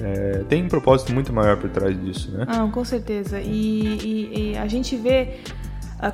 É, 0.00 0.44
tem 0.48 0.62
um 0.62 0.68
propósito 0.68 1.12
muito 1.12 1.32
maior 1.32 1.56
por 1.56 1.68
trás 1.68 2.00
disso, 2.00 2.30
né? 2.30 2.44
Ah, 2.46 2.68
com 2.72 2.84
certeza. 2.84 3.40
E, 3.40 3.48
e- 3.50 4.50
e 4.52 4.56
a 4.56 4.68
gente 4.68 4.94
vê, 4.94 5.38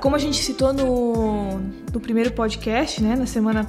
como 0.01 0.17
a 0.17 0.19
gente 0.19 0.43
citou 0.43 0.73
no, 0.73 1.61
no 1.93 2.01
primeiro 2.01 2.33
podcast, 2.33 3.03
né, 3.03 3.15
na 3.15 3.27
semana 3.27 3.67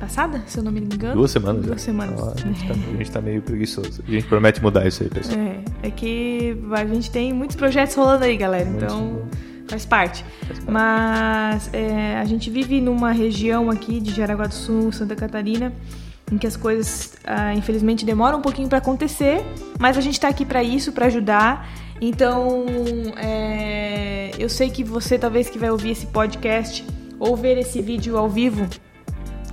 passada, 0.00 0.42
se 0.46 0.58
eu 0.58 0.64
não 0.64 0.72
me 0.72 0.80
engano. 0.80 1.14
Duas 1.14 1.30
semanas. 1.30 1.66
Duas 1.66 1.80
já. 1.80 1.84
semanas. 1.86 2.20
Ah, 2.20 2.32
a, 2.34 2.40
gente 2.40 2.66
tá, 2.66 2.72
a 2.72 2.96
gente 2.96 3.10
tá 3.10 3.20
meio 3.20 3.42
preguiçoso. 3.42 4.02
A 4.06 4.10
gente 4.10 4.26
promete 4.26 4.62
mudar 4.62 4.86
isso 4.86 5.02
aí, 5.02 5.10
pessoal. 5.10 5.38
É, 5.38 5.62
é 5.82 5.90
que 5.90 6.56
a 6.72 6.84
gente 6.86 7.10
tem 7.10 7.32
muitos 7.32 7.56
projetos 7.56 7.94
rolando 7.94 8.24
aí, 8.24 8.36
galera. 8.36 8.68
Então 8.68 9.22
faz 9.68 9.84
parte. 9.84 10.24
Mas 10.66 11.70
é, 11.72 12.18
a 12.18 12.24
gente 12.24 12.50
vive 12.50 12.80
numa 12.80 13.12
região 13.12 13.70
aqui 13.70 14.00
de 14.00 14.12
Jaraguá 14.12 14.46
do 14.46 14.54
Sul, 14.54 14.90
Santa 14.90 15.14
Catarina, 15.14 15.72
em 16.30 16.36
que 16.36 16.46
as 16.46 16.56
coisas 16.56 17.14
ah, 17.24 17.54
infelizmente 17.54 18.04
demoram 18.04 18.38
um 18.38 18.42
pouquinho 18.42 18.68
para 18.68 18.78
acontecer, 18.78 19.44
mas 19.78 19.96
a 19.96 20.00
gente 20.00 20.14
está 20.14 20.28
aqui 20.28 20.44
para 20.44 20.62
isso, 20.62 20.92
para 20.92 21.06
ajudar. 21.06 21.68
Então 22.00 22.64
é, 23.16 24.30
eu 24.38 24.48
sei 24.48 24.70
que 24.70 24.82
você 24.82 25.18
talvez 25.18 25.50
que 25.50 25.58
vai 25.58 25.70
ouvir 25.70 25.90
esse 25.90 26.06
podcast 26.06 26.84
ou 27.18 27.36
ver 27.36 27.58
esse 27.58 27.82
vídeo 27.82 28.16
ao 28.16 28.28
vivo 28.28 28.66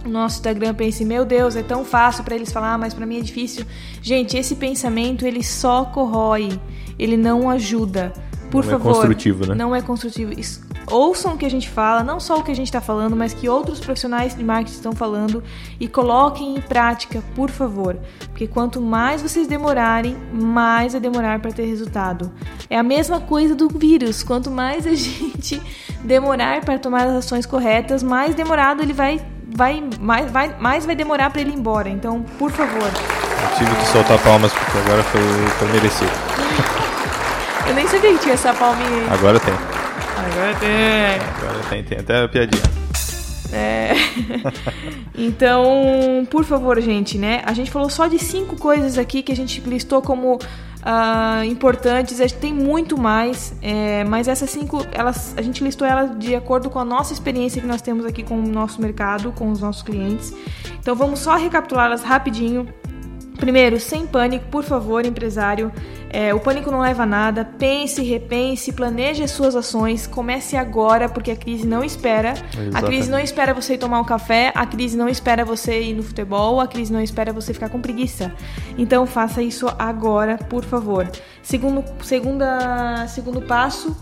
no 0.08 0.14
nosso 0.14 0.38
Instagram 0.38 0.74
pense, 0.74 1.04
meu 1.06 1.26
Deus, 1.26 1.56
é 1.56 1.62
tão 1.64 1.84
fácil 1.84 2.24
para 2.24 2.36
eles 2.36 2.52
falar, 2.52 2.78
mas 2.78 2.94
para 2.94 3.06
mim 3.06 3.20
é 3.20 3.22
difícil. 3.22 3.66
Gente, 4.02 4.38
esse 4.38 4.56
pensamento 4.56 5.26
ele 5.26 5.44
só 5.44 5.86
corrói, 5.86 6.60
ele 6.98 7.18
não 7.18 7.50
ajuda. 7.50 8.14
Por 8.50 8.64
Não 8.64 8.70
é 8.70 8.74
favor, 8.78 8.94
construtivo, 8.94 9.46
né? 9.46 9.56
Não 9.56 9.76
é 9.76 9.82
construtivo. 9.82 10.32
Ouçam 10.90 11.34
o 11.34 11.38
que 11.38 11.46
a 11.46 11.50
gente 11.50 11.70
fala, 11.70 12.02
não 12.02 12.18
só 12.18 12.40
o 12.40 12.44
que 12.44 12.52
a 12.52 12.56
gente 12.56 12.68
está 12.68 12.80
falando, 12.80 13.14
mas 13.14 13.34
que 13.34 13.50
outros 13.50 13.78
profissionais 13.78 14.34
de 14.34 14.42
marketing 14.42 14.78
estão 14.78 14.94
falando 14.94 15.44
e 15.78 15.88
coloquem 15.88 16.56
em 16.56 16.62
prática, 16.62 17.22
por 17.36 17.50
favor. 17.50 17.98
Porque 18.30 18.48
quanto 18.48 18.80
mais 18.80 19.22
vocês 19.22 19.48
demorarem, 19.48 20.16
mais 20.32 20.94
vai 20.94 21.02
demorar 21.02 21.40
para 21.40 21.52
ter 21.52 21.66
resultado. 21.66 22.32
É 22.70 22.78
a 22.78 22.84
mesma 22.84 23.20
coisa 23.20 23.54
do 23.54 23.68
vírus. 23.68 24.24
Quanto 24.24 24.50
mais 24.50 24.88
a 24.88 24.94
gente 24.96 25.62
demorar 26.04 26.62
para 26.62 26.80
tomar 26.80 27.08
as 27.08 27.16
ações 27.16 27.46
corretas, 27.46 28.02
mais 28.02 28.34
demorado 28.34 28.82
ele 28.82 28.94
vai 28.94 29.20
vai 29.50 29.84
mais 30.00 30.32
vai 30.32 30.56
mais 30.58 30.86
vai 30.86 30.96
demorar 30.96 31.30
para 31.32 31.42
ele 31.42 31.52
ir 31.52 31.58
embora. 31.58 31.90
Então, 31.90 32.24
por 32.40 32.50
favor. 32.50 32.88
Eu 32.88 33.58
tive 33.58 33.76
que 33.76 33.88
soltar 33.88 34.18
palmas 34.20 34.54
porque 34.54 34.78
agora 34.78 35.04
foi, 35.04 35.22
foi 35.60 35.68
merecido. 35.68 36.12
Eu 37.68 37.76
nem 37.76 37.86
sabia 37.88 38.14
que 38.14 38.20
tinha 38.20 38.34
essa 38.36 38.54
palminha 38.54 38.88
aí. 38.88 39.10
Agora 39.12 39.38
tem. 39.42 39.77
Agora 40.32 40.56
tem. 40.56 41.16
Agora 41.38 41.64
tem, 41.70 41.84
tem 41.84 42.00
até 42.00 42.24
a 42.24 42.28
piadinha. 42.28 42.64
É. 43.52 43.94
então, 45.18 46.28
por 46.30 46.44
favor, 46.44 46.80
gente, 46.82 47.18
né? 47.18 47.42
A 47.46 47.54
gente 47.54 47.72
falou 47.72 47.90
só 47.90 48.08
de 48.08 48.20
cinco 48.20 48.58
coisas 48.58 48.98
aqui 48.98 49.24
que 49.24 49.32
a 49.32 49.36
gente 49.36 49.62
listou 49.62 50.02
como 50.02 50.38
ah, 50.84 51.46
importantes. 51.46 52.20
A 52.20 52.28
gente 52.28 52.40
tem 52.40 52.54
muito 52.54 52.98
mais, 52.98 53.56
é, 53.62 54.04
mas 54.04 54.28
essas 54.28 54.50
cinco, 54.50 54.86
elas, 54.92 55.34
a 55.38 55.42
gente 55.42 55.64
listou 55.64 55.88
elas 55.88 56.18
de 56.20 56.36
acordo 56.36 56.70
com 56.70 56.80
a 56.80 56.86
nossa 56.86 57.14
experiência 57.14 57.62
que 57.62 57.68
nós 57.68 57.82
temos 57.82 58.06
aqui 58.06 58.22
com 58.22 58.38
o 58.38 58.48
nosso 58.48 58.82
mercado, 58.82 59.32
com 59.32 59.50
os 59.50 59.62
nossos 59.62 59.82
clientes. 59.82 60.34
Então, 60.80 60.96
vamos 60.96 61.20
só 61.20 61.36
recapitulá-las 61.36 62.04
rapidinho. 62.04 62.68
Primeiro, 63.38 63.80
sem 63.80 64.08
pânico, 64.08 64.46
por 64.48 64.64
favor, 64.64 65.06
empresário. 65.06 65.72
É, 66.10 66.34
o 66.34 66.40
pânico 66.40 66.72
não 66.72 66.80
leva 66.80 67.04
a 67.04 67.06
nada. 67.06 67.46
Pense, 67.46 68.02
repense, 68.02 68.72
planeje 68.72 69.24
as 69.24 69.32
suas 69.32 69.56
ações. 69.56 70.08
Comece 70.08 70.56
agora, 70.56 71.08
porque 71.08 71.32
a 71.32 71.36
crise 71.36 71.66
não 71.66 71.84
espera. 71.84 72.30
A 72.30 72.62
Exatamente. 72.62 72.86
crise 72.86 73.10
não 73.10 73.20
espera 73.20 73.54
você 73.54 73.76
ir 73.76 73.78
tomar 73.78 74.00
um 74.00 74.04
café. 74.04 74.52
A 74.56 74.66
crise 74.66 74.98
não 74.98 75.08
espera 75.08 75.46
você 75.46 75.82
ir 75.82 75.94
no 75.94 76.04
futebol. 76.04 76.60
A 76.60 76.68
crise 76.68 76.92
não 76.92 77.02
espera 77.02 77.32
você 77.32 77.54
ficar 77.54 77.70
com 77.70 77.80
preguiça. 77.80 78.34
Então, 78.78 79.06
faça 79.06 79.42
isso 79.42 79.68
agora, 79.78 80.38
por 80.38 80.64
favor. 80.64 81.10
Segundo, 81.44 81.84
segunda, 82.04 83.06
segundo 83.08 83.42
passo, 83.42 83.96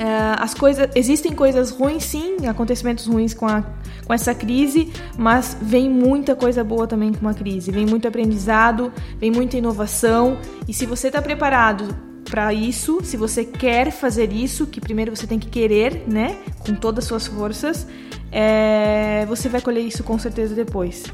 é, 0.00 0.42
as 0.42 0.54
coisas 0.54 0.88
existem 0.94 1.32
coisas 1.32 1.70
ruins 1.70 2.04
sim 2.04 2.46
acontecimentos 2.46 3.06
ruins 3.06 3.34
com, 3.34 3.46
a, 3.46 3.62
com 4.10 4.14
essa 4.14 4.34
crise 4.34 4.92
mas 5.16 5.56
vem 5.62 5.88
muita 5.88 6.34
coisa 6.34 6.64
boa 6.64 6.84
também 6.84 7.12
com 7.12 7.28
a 7.28 7.32
crise 7.32 7.70
vem 7.70 7.86
muito 7.86 8.08
aprendizado 8.08 8.92
vem 9.20 9.30
muita 9.30 9.56
inovação 9.56 10.36
e 10.66 10.74
se 10.74 10.84
você 10.84 11.06
está 11.06 11.22
preparado 11.22 11.94
para 12.28 12.52
isso 12.52 12.98
se 13.04 13.16
você 13.16 13.44
quer 13.44 13.92
fazer 13.92 14.32
isso 14.32 14.66
que 14.66 14.80
primeiro 14.80 15.14
você 15.14 15.28
tem 15.28 15.38
que 15.38 15.46
querer 15.46 16.02
né 16.08 16.36
com 16.58 16.74
todas 16.74 17.04
as 17.04 17.08
suas 17.08 17.28
forças 17.28 17.86
é, 18.32 19.24
você 19.28 19.48
vai 19.48 19.60
colher 19.60 19.84
isso 19.84 20.02
com 20.02 20.18
certeza 20.18 20.56
depois 20.56 21.04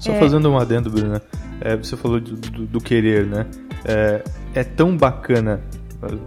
Só 0.00 0.12
É. 0.12 0.18
fazendo 0.18 0.48
um 0.50 0.56
adendo, 0.58 0.88
Bruna. 0.90 1.20
É, 1.60 1.76
você 1.76 1.94
falou 1.94 2.18
do, 2.20 2.36
do- 2.36 2.66
do 2.66 2.80
querer, 2.80 3.26
né? 3.26 3.46
É, 3.84 4.22
é 4.54 4.64
tão 4.64 4.94
bacana, 4.96 5.60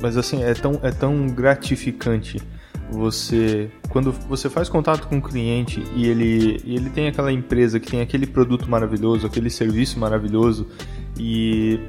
mas 0.01 0.15
assim, 0.17 0.43
é 0.43 0.53
tão, 0.53 0.79
é 0.83 0.89
tão 0.91 1.27
gratificante 1.27 2.39
você. 2.91 3.69
Quando 3.89 4.11
você 4.11 4.49
faz 4.49 4.69
contato 4.69 5.07
com 5.07 5.15
um 5.15 5.21
cliente 5.21 5.83
e 5.95 6.07
ele, 6.07 6.61
e 6.63 6.75
ele 6.75 6.89
tem 6.89 7.07
aquela 7.07 7.31
empresa 7.31 7.79
que 7.79 7.89
tem 7.89 8.01
aquele 8.01 8.27
produto 8.27 8.69
maravilhoso, 8.69 9.25
aquele 9.25 9.49
serviço 9.49 9.99
maravilhoso, 9.99 10.67
e 11.17 11.79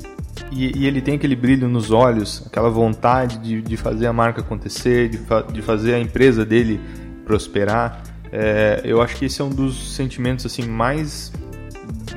e, 0.50 0.78
e, 0.78 0.86
ele 0.86 1.00
tem 1.00 1.14
aquele 1.14 1.36
brilho 1.36 1.68
nos 1.68 1.90
olhos, 1.90 2.42
aquela 2.46 2.70
vontade 2.70 3.38
de, 3.38 3.62
de 3.62 3.76
fazer 3.76 4.06
a 4.06 4.12
marca 4.12 4.40
acontecer, 4.40 5.08
de, 5.08 5.18
fa 5.18 5.42
de 5.42 5.62
fazer 5.62 5.94
a 5.94 6.00
empresa 6.00 6.44
dele 6.44 6.80
prosperar. 7.24 8.02
É, 8.32 8.80
eu 8.84 9.00
acho 9.00 9.16
que 9.16 9.26
esse 9.26 9.40
é 9.40 9.44
um 9.44 9.50
dos 9.50 9.94
sentimentos 9.94 10.46
assim 10.46 10.62
mais 10.62 11.32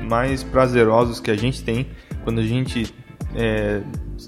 mais 0.08 0.42
prazerosos 0.42 1.18
que 1.18 1.30
a 1.30 1.36
gente 1.36 1.62
tem 1.62 1.88
quando 2.22 2.40
a 2.40 2.44
gente 2.44 2.92
é, 3.34 3.80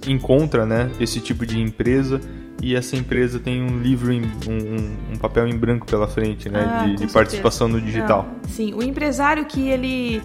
encontra 0.06 0.64
né, 0.64 0.90
esse 0.98 1.20
tipo 1.20 1.44
de 1.44 1.60
empresa 1.60 2.20
e 2.62 2.74
essa 2.74 2.96
empresa 2.96 3.38
tem 3.38 3.62
um 3.62 3.78
livro, 3.78 4.12
em, 4.12 4.22
um, 4.22 5.14
um, 5.14 5.18
papel 5.18 5.46
em 5.46 5.56
branco 5.56 5.86
pela 5.86 6.08
frente, 6.08 6.48
né? 6.48 6.64
Ah, 6.68 6.86
de, 6.86 6.96
de 6.96 7.12
participação 7.12 7.68
no 7.68 7.80
digital. 7.80 8.26
Não, 8.42 8.50
sim, 8.50 8.74
o 8.74 8.82
empresário 8.82 9.44
que 9.44 9.68
ele 9.68 10.22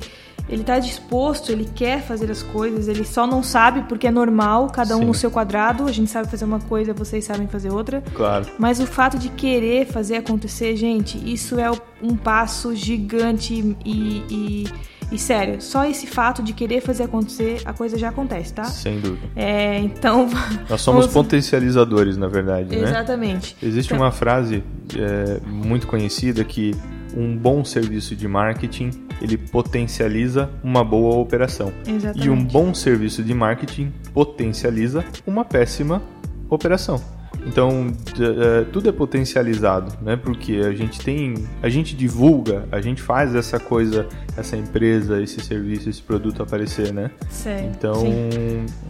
ele 0.50 0.62
está 0.62 0.80
disposto, 0.80 1.50
ele 1.50 1.70
quer 1.74 2.02
fazer 2.02 2.30
as 2.30 2.44
coisas, 2.44 2.90
ele 2.90 3.06
só 3.06 3.26
não 3.26 3.42
sabe 3.42 3.84
porque 3.84 4.08
é 4.08 4.12
normal, 4.12 4.68
cada 4.68 4.98
um 4.98 5.00
Sim. 5.00 5.06
no 5.06 5.14
seu 5.14 5.32
quadrado. 5.32 5.86
A 5.88 5.92
gente 5.92 6.12
sabe 6.12 6.30
fazer 6.30 6.44
uma 6.44 6.60
coisa, 6.60 6.94
vocês 6.94 7.24
sabem 7.24 7.48
fazer 7.48 7.72
outra. 7.72 8.04
Claro. 8.14 8.48
Mas 8.60 8.82
o 8.82 8.86
fato 8.86 9.18
de 9.18 9.30
querer 9.30 9.86
fazer 9.86 10.18
acontecer, 10.18 10.76
gente, 10.76 11.18
isso 11.32 11.58
é 11.58 11.72
um 12.02 12.18
passo 12.18 12.76
gigante 12.76 13.54
e, 13.86 14.26
e 14.30 14.68
e 15.12 15.18
sério, 15.18 15.62
só 15.62 15.86
esse 15.86 16.08
fato 16.08 16.42
de 16.42 16.54
querer 16.54 16.82
fazer 16.82 17.04
acontecer, 17.04 17.62
a 17.66 17.74
coisa 17.74 17.98
já 17.98 18.10
acontece, 18.10 18.54
tá? 18.54 18.64
Sem 18.64 19.00
dúvida. 19.00 19.28
É, 19.36 19.78
então. 19.80 20.30
Nós 20.70 20.82
somos 20.82 21.08
vamos... 21.08 21.14
potencializadores, 21.14 22.16
na 22.16 22.28
verdade, 22.28 22.76
né? 22.76 22.88
Exatamente. 22.88 23.56
Existe 23.62 23.94
então... 23.94 24.06
uma 24.06 24.12
frase 24.12 24.64
é, 24.96 25.40
muito 25.46 25.86
conhecida 25.86 26.44
que 26.44 26.74
um 27.16 27.36
bom 27.36 27.66
serviço 27.66 28.16
de 28.16 28.26
marketing 28.26 28.92
ele 29.22 29.38
potencializa 29.38 30.50
uma 30.64 30.84
boa 30.84 31.16
operação. 31.16 31.72
Exatamente. 31.86 32.26
E 32.26 32.30
um 32.30 32.44
bom 32.44 32.74
serviço 32.74 33.22
de 33.22 33.34
marketing 33.34 33.92
potencializa 34.14 35.04
uma 35.28 35.44
péssima 35.44 36.02
operação. 36.50 37.02
Então 37.46 37.88
é, 38.20 38.66
tudo 38.66 38.90
é 38.90 38.92
potencializado, 38.92 39.94
né? 40.02 40.16
Porque 40.16 40.62
a 40.66 40.74
gente 40.74 41.00
tem, 41.00 41.34
a 41.62 41.70
gente 41.70 41.96
divulga, 41.96 42.66
a 42.72 42.80
gente 42.80 43.02
faz 43.02 43.34
essa 43.34 43.60
coisa, 43.60 44.08
essa 44.38 44.56
empresa, 44.56 45.22
esse 45.22 45.42
serviço, 45.42 45.90
esse 45.90 46.02
produto 46.02 46.44
aparecer, 46.44 46.94
né? 46.94 47.10
Sim. 47.30 47.72
Então, 47.76 48.04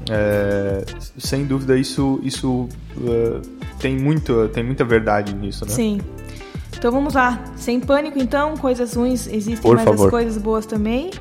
é, 0.10 0.84
sem 1.18 1.46
dúvida 1.46 1.78
isso, 1.78 2.20
isso 2.24 2.68
uh, 2.98 3.42
tem 3.80 3.98
muito, 3.98 4.50
tem 4.50 4.64
muita 4.64 4.84
verdade 4.84 5.34
nisso, 5.34 5.66
né? 5.66 5.72
Sim. 5.72 6.02
Então 6.78 6.92
vamos 6.92 7.14
lá, 7.14 7.44
sem 7.56 7.80
pânico 7.80 8.18
então, 8.18 8.58
coisas 8.58 8.96
ruins 8.96 9.28
existem, 9.28 9.62
Por 9.62 9.76
mas 9.76 9.86
favor. 9.86 10.06
as 10.06 10.12
coisas 10.12 10.38
boas 10.38 10.66
também. 10.66 11.12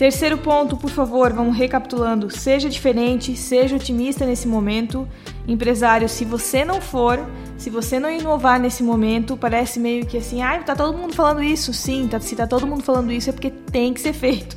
Terceiro 0.00 0.38
ponto, 0.38 0.78
por 0.78 0.88
favor, 0.88 1.30
vamos 1.30 1.54
recapitulando. 1.54 2.30
Seja 2.30 2.70
diferente, 2.70 3.36
seja 3.36 3.76
otimista 3.76 4.24
nesse 4.24 4.48
momento. 4.48 5.06
Empresário, 5.50 6.08
se 6.08 6.24
você 6.24 6.64
não 6.64 6.80
for, 6.80 7.18
se 7.58 7.70
você 7.70 7.98
não 7.98 8.08
inovar 8.08 8.60
nesse 8.60 8.84
momento, 8.84 9.36
parece 9.36 9.80
meio 9.80 10.06
que 10.06 10.16
assim, 10.16 10.40
ah, 10.40 10.62
tá 10.62 10.76
todo 10.76 10.96
mundo 10.96 11.12
falando 11.12 11.42
isso. 11.42 11.74
Sim, 11.74 12.06
tá, 12.08 12.20
se 12.20 12.36
tá 12.36 12.46
todo 12.46 12.68
mundo 12.68 12.84
falando 12.84 13.10
isso 13.10 13.30
é 13.30 13.32
porque 13.32 13.50
tem 13.50 13.92
que 13.92 14.00
ser 14.00 14.12
feito. 14.12 14.56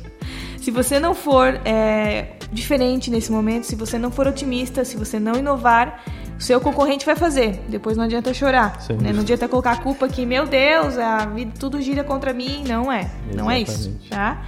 Se 0.60 0.70
você 0.70 1.00
não 1.00 1.12
for 1.12 1.60
é, 1.64 2.36
diferente 2.52 3.10
nesse 3.10 3.32
momento, 3.32 3.64
se 3.64 3.74
você 3.74 3.98
não 3.98 4.08
for 4.08 4.28
otimista, 4.28 4.84
se 4.84 4.96
você 4.96 5.18
não 5.18 5.34
inovar, 5.34 6.00
o 6.38 6.40
seu 6.40 6.60
concorrente 6.60 7.04
vai 7.04 7.16
fazer. 7.16 7.60
Depois 7.68 7.96
não 7.96 8.04
adianta 8.04 8.32
chorar. 8.32 8.78
Né? 9.02 9.12
Não 9.12 9.22
adianta 9.22 9.48
colocar 9.48 9.72
a 9.72 9.76
culpa 9.76 10.08
que, 10.08 10.24
meu 10.24 10.46
Deus, 10.46 10.96
a 10.96 11.26
vida, 11.26 11.52
tudo 11.58 11.82
gira 11.82 12.04
contra 12.04 12.32
mim. 12.32 12.62
Não 12.68 12.90
é. 12.90 13.00
Exatamente. 13.00 13.36
Não 13.36 13.50
é 13.50 13.60
isso. 13.60 13.98
Tá? 14.08 14.42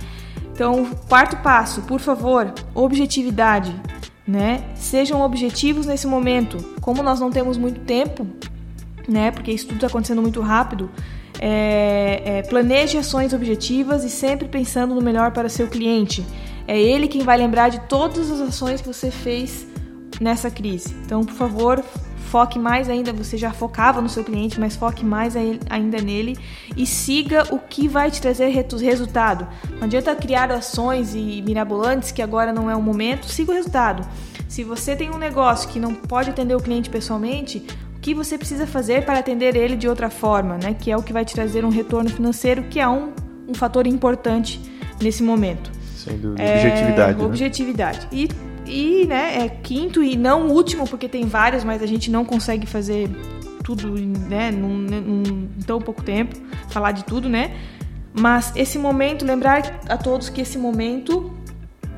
Então, 0.52 0.86
quarto 1.06 1.36
passo, 1.42 1.82
por 1.82 2.00
favor, 2.00 2.50
objetividade, 2.74 3.74
né? 4.26 4.64
Sejam 4.74 5.20
objetivos 5.20 5.86
nesse 5.86 6.06
momento. 6.06 6.58
Como 6.80 7.02
nós 7.02 7.20
não 7.20 7.30
temos 7.30 7.56
muito 7.56 7.80
tempo, 7.80 8.26
né? 9.08 9.30
Porque 9.30 9.52
isso 9.52 9.66
tudo 9.66 9.76
está 9.76 9.86
acontecendo 9.86 10.20
muito 10.20 10.40
rápido. 10.40 10.90
É, 11.38 12.22
é, 12.24 12.42
planeje 12.42 12.96
ações 12.96 13.32
objetivas 13.32 14.04
e 14.04 14.10
sempre 14.10 14.48
pensando 14.48 14.94
no 14.94 15.00
melhor 15.00 15.30
para 15.32 15.48
seu 15.48 15.68
cliente. 15.68 16.24
É 16.66 16.80
ele 16.80 17.06
quem 17.06 17.22
vai 17.22 17.36
lembrar 17.36 17.68
de 17.68 17.80
todas 17.80 18.30
as 18.30 18.40
ações 18.40 18.80
que 18.80 18.88
você 18.88 19.10
fez 19.10 19.66
nessa 20.20 20.50
crise. 20.50 20.94
Então, 21.04 21.24
por 21.24 21.34
favor, 21.34 21.84
foque 22.26 22.58
mais 22.58 22.90
ainda, 22.90 23.12
você 23.12 23.36
já 23.36 23.52
focava 23.52 24.02
no 24.02 24.08
seu 24.08 24.22
cliente, 24.22 24.60
mas 24.60 24.76
foque 24.76 25.04
mais 25.04 25.34
ainda 25.70 26.02
nele 26.02 26.36
e 26.76 26.84
siga 26.84 27.44
o 27.54 27.58
que 27.58 27.88
vai 27.88 28.10
te 28.10 28.20
trazer 28.20 28.48
resultado. 28.48 29.46
Não 29.76 29.84
adianta 29.84 30.14
criar 30.14 30.50
ações 30.50 31.14
e 31.14 31.42
mirabolantes 31.42 32.10
que 32.10 32.20
agora 32.20 32.52
não 32.52 32.70
é 32.70 32.76
o 32.76 32.82
momento, 32.82 33.26
siga 33.26 33.52
o 33.52 33.54
resultado. 33.54 34.06
Se 34.48 34.62
você 34.62 34.94
tem 34.94 35.10
um 35.10 35.18
negócio 35.18 35.68
que 35.68 35.80
não 35.80 35.94
pode 35.94 36.30
atender 36.30 36.54
o 36.54 36.60
cliente 36.60 36.90
pessoalmente, 36.90 37.64
o 37.96 38.00
que 38.00 38.14
você 38.14 38.36
precisa 38.36 38.66
fazer 38.66 39.04
para 39.04 39.18
atender 39.18 39.56
ele 39.56 39.76
de 39.76 39.88
outra 39.88 40.10
forma, 40.10 40.56
né? 40.56 40.74
Que 40.78 40.90
é 40.90 40.96
o 40.96 41.02
que 41.02 41.12
vai 41.12 41.24
te 41.24 41.34
trazer 41.34 41.64
um 41.64 41.70
retorno 41.70 42.10
financeiro, 42.10 42.64
que 42.64 42.78
é 42.78 42.88
um, 42.88 43.12
um 43.48 43.54
fator 43.54 43.86
importante 43.86 44.60
nesse 45.00 45.22
momento. 45.22 45.70
Sem 45.96 46.18
dúvida. 46.18 46.42
É, 46.42 46.58
objetividade. 46.58 47.18
Né? 47.18 47.24
Objetividade. 47.24 48.00
Né? 48.00 48.08
E 48.12 48.28
e, 48.66 49.06
né, 49.06 49.44
é 49.44 49.48
quinto 49.48 50.02
e 50.02 50.16
não 50.16 50.48
último, 50.48 50.86
porque 50.86 51.08
tem 51.08 51.24
vários, 51.26 51.64
mas 51.64 51.82
a 51.82 51.86
gente 51.86 52.10
não 52.10 52.24
consegue 52.24 52.66
fazer 52.66 53.08
tudo, 53.64 53.90
né, 53.90 54.50
num, 54.50 54.76
num 54.76 55.48
tão 55.66 55.80
pouco 55.80 56.02
tempo, 56.02 56.36
falar 56.68 56.92
de 56.92 57.04
tudo, 57.04 57.28
né? 57.28 57.56
Mas 58.18 58.52
esse 58.56 58.78
momento, 58.78 59.24
lembrar 59.24 59.80
a 59.88 59.96
todos 59.96 60.28
que 60.28 60.40
esse 60.40 60.56
momento 60.56 61.32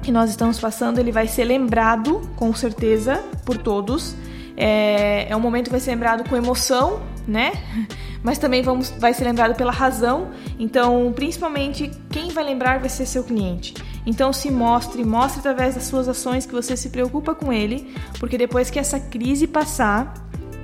que 0.03 0.11
nós 0.11 0.31
estamos 0.31 0.59
passando, 0.59 0.99
ele 0.99 1.13
vai 1.13 1.29
ser 1.29 1.45
lembrado, 1.45 2.23
com 2.35 2.55
certeza, 2.55 3.23
por 3.45 3.59
todos. 3.59 4.17
É, 4.57 5.27
é 5.31 5.37
um 5.37 5.41
momento 5.41 5.67
que 5.67 5.71
vai 5.71 5.81
ser 5.81 5.91
lembrado 5.91 6.29
com 6.29 6.37
emoção, 6.37 7.01
né? 7.27 7.53
Mas 8.23 8.39
também 8.39 8.63
vamos, 8.63 8.91
vai 8.99 9.15
ser 9.15 9.25
lembrado 9.25 9.55
pela 9.55 9.71
razão. 9.71 10.31
Então, 10.59 11.13
principalmente, 11.15 11.91
quem 12.11 12.31
vai 12.31 12.43
lembrar 12.43 12.81
vai 12.81 12.89
ser 12.89 13.07
seu 13.07 13.23
cliente. 13.23 13.75
Então 14.09 14.33
se 14.33 14.51
mostre, 14.51 15.05
mostre 15.05 15.41
através 15.41 15.75
das 15.75 15.85
suas 15.85 16.09
ações 16.09 16.47
que 16.47 16.53
você 16.55 16.75
se 16.75 16.89
preocupa 16.89 17.35
com 17.35 17.53
ele, 17.53 17.95
porque 18.19 18.39
depois 18.39 18.71
que 18.71 18.79
essa 18.79 18.99
crise 18.99 19.47
passar, 19.47 20.15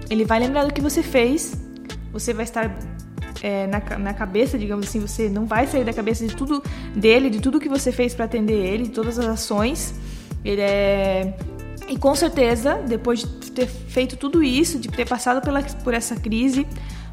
ele 0.09 0.25
vai 0.25 0.41
lembrar 0.41 0.65
do 0.65 0.73
que 0.73 0.81
você 0.81 1.03
fez, 1.03 1.53
você 2.11 2.33
vai 2.33 2.45
estar 2.45 2.75
é, 3.43 3.67
na, 3.67 3.99
na 3.99 4.15
cabeça, 4.15 4.57
digamos 4.57 4.89
assim, 4.89 4.99
você 4.99 5.29
não 5.29 5.45
vai 5.45 5.67
sair 5.67 5.85
da 5.85 5.93
cabeça 5.93 6.27
de 6.27 6.35
tudo 6.35 6.63
dele, 6.97 7.29
de 7.29 7.39
tudo 7.39 7.61
que 7.61 7.69
você 7.69 7.93
fez 7.93 8.15
para 8.15 8.25
atender 8.25 8.65
ele, 8.65 8.85
de 8.85 8.91
todas 8.93 9.19
as 9.19 9.27
ações. 9.27 9.95
Ele 10.43 10.63
é 10.63 11.35
e 11.87 11.99
com 11.99 12.15
certeza, 12.15 12.77
depois 12.89 13.19
de 13.21 13.53
ter 13.53 13.67
feito 13.67 14.17
tudo 14.17 14.43
isso, 14.43 14.79
de 14.79 14.89
ter 14.89 15.07
passado 15.07 15.43
pela, 15.43 15.63
por 15.63 15.93
essa 15.93 16.17
crise, 16.17 16.67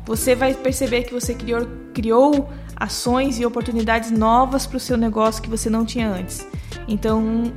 você 0.06 0.34
vai 0.34 0.54
perceber 0.54 1.04
que 1.04 1.14
você 1.14 1.34
criou, 1.34 1.68
criou 1.94 2.50
ações 2.82 3.40
e 3.40 3.46
oportunidades 3.46 4.10
novas 4.10 4.66
para 4.66 4.78
o 4.78 4.80
seu 4.80 4.98
negócio 4.98 5.42
que 5.42 5.50
você 5.50 5.70
não 5.70 5.86
tinha 5.86 6.10
antes. 6.10 6.48
Então, 6.88 7.54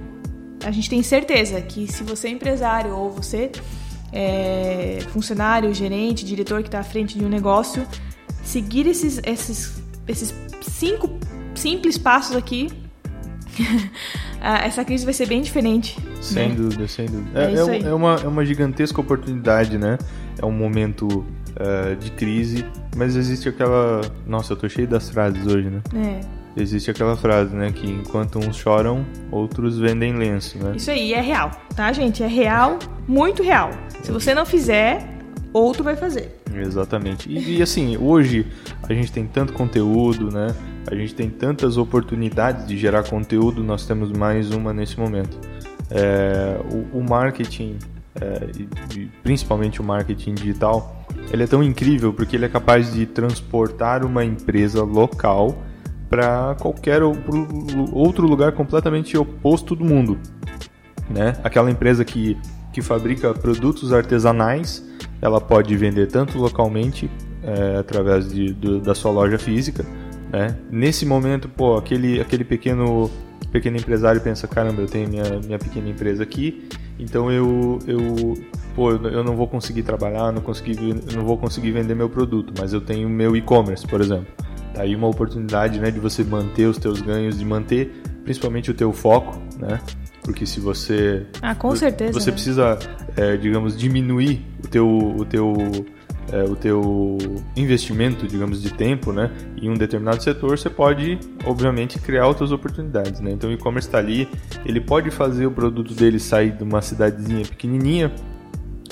a 0.63 0.71
gente 0.71 0.91
tem 0.91 1.03
certeza 1.03 1.61
que 1.63 1.91
se 1.91 2.05
você 2.05 2.29
é 2.29 2.31
empresário 2.31 2.95
ou 2.95 3.11
você 3.11 3.51
é 4.13 4.99
funcionário, 5.13 5.73
gerente, 5.73 6.27
diretor 6.27 6.61
que 6.63 6.69
está 6.69 6.81
à 6.81 6.85
frente 6.85 7.19
de 7.19 7.25
um 7.25 7.29
negócio, 7.29 7.87
seguir 8.43 8.87
esses, 8.87 9.19
esses, 9.25 9.83
esses 10.07 10.35
cinco 10.61 11.19
simples 11.55 11.97
passos 11.97 12.37
aqui, 12.37 12.69
essa 14.63 14.85
crise 14.85 15.07
vai 15.07 15.15
ser 15.15 15.27
bem 15.27 15.41
diferente. 15.41 15.97
Sem 16.21 16.51
né? 16.51 16.55
dúvida, 16.55 16.87
sem 16.87 17.07
dúvida. 17.07 17.41
É, 17.41 17.55
é, 17.55 17.89
é, 17.89 17.95
uma, 17.95 18.17
é 18.17 18.29
uma 18.29 18.45
gigantesca 18.45 19.01
oportunidade, 19.01 19.79
né? 19.79 19.97
É 20.39 20.45
um 20.45 20.53
momento 20.53 21.25
uh, 21.57 21.97
de 21.97 22.11
crise, 22.11 22.65
mas 22.97 23.17
existe 23.17 23.49
aquela. 23.49 24.01
Nossa, 24.27 24.53
eu 24.53 24.57
tô 24.57 24.69
cheio 24.69 24.89
das 24.89 25.11
frases 25.11 25.47
hoje, 25.47 25.71
né? 25.71 25.83
É. 25.95 26.61
Existe 26.61 26.91
aquela 26.91 27.17
frase, 27.17 27.55
né? 27.55 27.73
Que 27.73 27.91
enquanto 27.91 28.39
uns 28.39 28.57
choram, 28.57 29.05
outros 29.31 29.79
vendem 29.79 30.17
lenço, 30.17 30.59
né? 30.59 30.75
Isso 30.77 30.91
aí 30.91 31.13
é 31.13 31.21
real, 31.21 31.51
tá, 31.75 31.93
gente? 31.93 32.23
É 32.23 32.29
real, 32.29 32.79
muito 33.09 33.43
real. 33.43 33.71
Se 34.03 34.13
você 34.13 34.35
não 34.35 34.47
fizer, 34.47 35.15
outro 35.53 35.83
vai 35.83 35.97
fazer. 35.97 36.41
Exatamente. 36.55 37.29
E, 37.29 37.59
e, 37.59 37.63
assim, 37.63 37.97
hoje 37.97 38.47
a 38.83 38.93
gente 38.93 39.11
tem 39.11 39.27
tanto 39.27 39.53
conteúdo, 39.53 40.33
né? 40.33 40.55
A 40.87 40.95
gente 40.95 41.15
tem 41.15 41.31
tantas 41.31 41.77
oportunidades 41.77 42.67
de 42.67 42.77
gerar 42.77 43.05
conteúdo, 43.05 43.63
nós 43.63 43.87
temos 43.87 44.13
mais 44.13 44.51
uma 44.51 44.73
nesse 44.73 44.99
momento. 44.99 45.39
É, 45.91 46.59
o, 46.73 46.99
o, 46.99 47.03
marketing, 47.03 47.79
é, 48.21 48.51
e, 48.97 49.07
principalmente 49.23 49.81
o 49.81 49.85
marketing 49.85 50.35
digital, 50.35 51.05
ele 51.33 51.43
é 51.43 51.47
tão 51.47 51.63
incrível 51.63 52.13
porque 52.13 52.37
ele 52.37 52.45
é 52.45 52.49
capaz 52.49 52.93
de 52.93 53.07
transportar 53.07 54.05
uma 54.05 54.25
empresa 54.25 54.83
local 54.83 55.57
para 56.09 56.55
qualquer 56.61 57.03
outro 57.93 58.27
lugar 58.27 58.53
completamente 58.53 59.17
oposto 59.17 59.75
do 59.75 59.85
mundo. 59.85 60.19
Né? 61.11 61.37
Aquela 61.43 61.71
empresa 61.71 62.05
que, 62.05 62.37
que 62.73 62.81
fabrica 62.81 63.35
produtos 63.35 63.93
artesanais, 63.93 64.89
ela 65.21 65.41
pode 65.41 65.77
vender 65.77 66.07
tanto 66.07 66.39
localmente 66.39 67.11
é, 67.43 67.79
através 67.79 68.33
de, 68.33 68.53
do, 68.53 68.81
da 68.81 68.95
sua 68.95 69.11
loja 69.11 69.39
física. 69.39 69.85
Né? 70.33 70.57
Nesse 70.71 71.05
momento, 71.05 71.49
pô, 71.49 71.77
aquele, 71.77 72.21
aquele 72.21 72.45
pequeno 72.45 73.11
pequeno 73.55 73.77
empresário 73.77 74.21
pensa, 74.21 74.49
caramba, 74.49 74.83
eu 74.83 74.87
tenho 74.89 75.09
minha, 75.09 75.39
minha 75.39 75.59
pequena 75.61 75.89
empresa 75.89 76.25
aqui, 76.25 76.69
então 76.99 77.31
eu, 77.31 77.79
eu, 77.87 78.35
pô, 78.75 78.91
eu 78.91 79.23
não 79.23 79.37
vou 79.37 79.47
conseguir 79.47 79.85
trabalhar, 79.85 80.33
não, 80.33 80.43
consegui, 80.43 80.93
não 81.15 81.25
vou 81.25 81.39
conseguir 81.39 81.71
vender 81.71 81.95
meu 81.95 82.11
produto, 82.11 82.53
mas 82.59 82.73
eu 82.73 82.81
tenho 82.81 83.09
meu 83.09 83.37
e-commerce, 83.37 83.87
por 83.87 84.01
exemplo. 84.01 84.27
Tá 84.75 84.83
aí 84.83 84.97
uma 84.97 85.07
oportunidade 85.07 85.79
né, 85.79 85.89
de 85.93 86.01
você 86.01 86.25
manter 86.25 86.67
os 86.67 86.79
teus 86.79 87.01
ganhos, 87.01 87.39
de 87.39 87.45
manter 87.45 87.93
principalmente 88.25 88.73
o 88.73 88.75
teu 88.75 88.93
foco, 88.93 89.41
né? 89.57 89.81
Porque 90.25 90.45
se 90.47 90.59
você... 90.59 91.25
Ah, 91.41 91.55
com 91.55 91.77
certeza. 91.77 92.13
Você 92.13 92.31
né? 92.31 92.35
precisa, 92.35 92.79
é, 93.17 93.37
digamos, 93.37 93.79
diminuir 93.79 94.45
o 94.65 94.67
teu, 94.67 94.89
o 94.89 95.25
teu 95.25 95.55
é, 96.33 96.43
o 96.45 96.57
teu 96.57 97.19
investimento, 97.57 98.27
digamos, 98.27 98.63
de 98.63 98.73
tempo, 98.73 99.13
né, 99.13 99.31
em 99.61 99.71
um 99.71 99.75
determinado 99.75 100.23
setor, 100.23 100.59
você 100.59 100.71
pode, 100.71 101.19
obviamente, 101.45 101.99
criar 101.99 102.27
outras 102.27 102.53
oportunidades, 102.53 103.21
né? 103.21 103.31
Então, 103.31 103.51
o 103.51 103.53
e-commerce 103.53 103.89
está 103.89 103.99
ali, 103.99 104.29
ele 104.65 104.81
pode 104.81 105.11
fazer 105.11 105.47
o 105.47 105.51
produto 105.51 105.95
dele 105.95 106.19
sair 106.19 106.53
de 106.53 106.63
uma 106.63 106.83
cidadezinha 106.83 107.45
pequenininha 107.45 108.13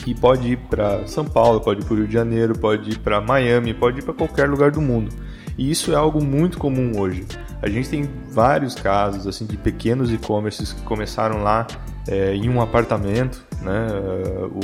e 0.07 0.15
pode 0.15 0.53
ir 0.53 0.57
para 0.57 1.07
São 1.07 1.25
Paulo, 1.25 1.61
pode 1.61 1.81
ir 1.81 1.85
para 1.85 1.95
o 1.95 1.97
Rio 1.97 2.07
de 2.07 2.13
Janeiro, 2.13 2.59
pode 2.59 2.91
ir 2.91 2.99
para 2.99 3.21
Miami, 3.21 3.73
pode 3.73 4.01
ir 4.01 4.03
para 4.03 4.15
qualquer 4.15 4.49
lugar 4.49 4.71
do 4.71 4.81
mundo. 4.81 5.15
E 5.57 5.71
isso 5.71 5.93
é 5.93 5.95
algo 5.95 6.23
muito 6.23 6.59
comum 6.59 6.99
hoje. 6.99 7.27
A 7.61 7.69
gente 7.69 7.89
tem 7.89 8.09
vários 8.31 8.75
casos 8.75 9.27
assim 9.27 9.47
de 9.47 9.57
pequenos 9.57 10.13
e-commerces 10.13 10.73
que 10.73 10.83
começaram 10.83 11.43
lá 11.43 11.67
é, 12.09 12.35
em 12.35 12.49
um 12.49 12.61
apartamento, 12.61 13.45
né? 13.61 13.87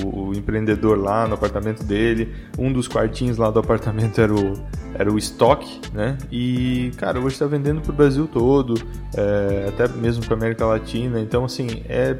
O, 0.02 0.28
o, 0.28 0.34
empreendedor 0.34 0.98
lá 0.98 1.26
no 1.26 1.34
apartamento 1.34 1.84
dele, 1.84 2.34
um 2.58 2.72
dos 2.72 2.88
quartinhos 2.88 3.36
lá 3.36 3.50
do 3.50 3.60
apartamento 3.60 4.20
era 4.20 4.34
o, 4.34 4.54
era 4.94 5.12
o 5.12 5.16
estoque, 5.16 5.80
né? 5.92 6.18
E, 6.30 6.90
cara, 6.96 7.18
hoje 7.18 7.34
está 7.34 7.46
vendendo 7.46 7.80
para 7.80 7.92
o 7.92 7.94
Brasil 7.94 8.26
todo, 8.26 8.74
é, 9.14 9.66
até 9.68 9.88
mesmo 9.88 10.24
para 10.24 10.34
América 10.34 10.66
Latina. 10.66 11.20
Então, 11.20 11.44
assim, 11.44 11.82
é 11.88 12.16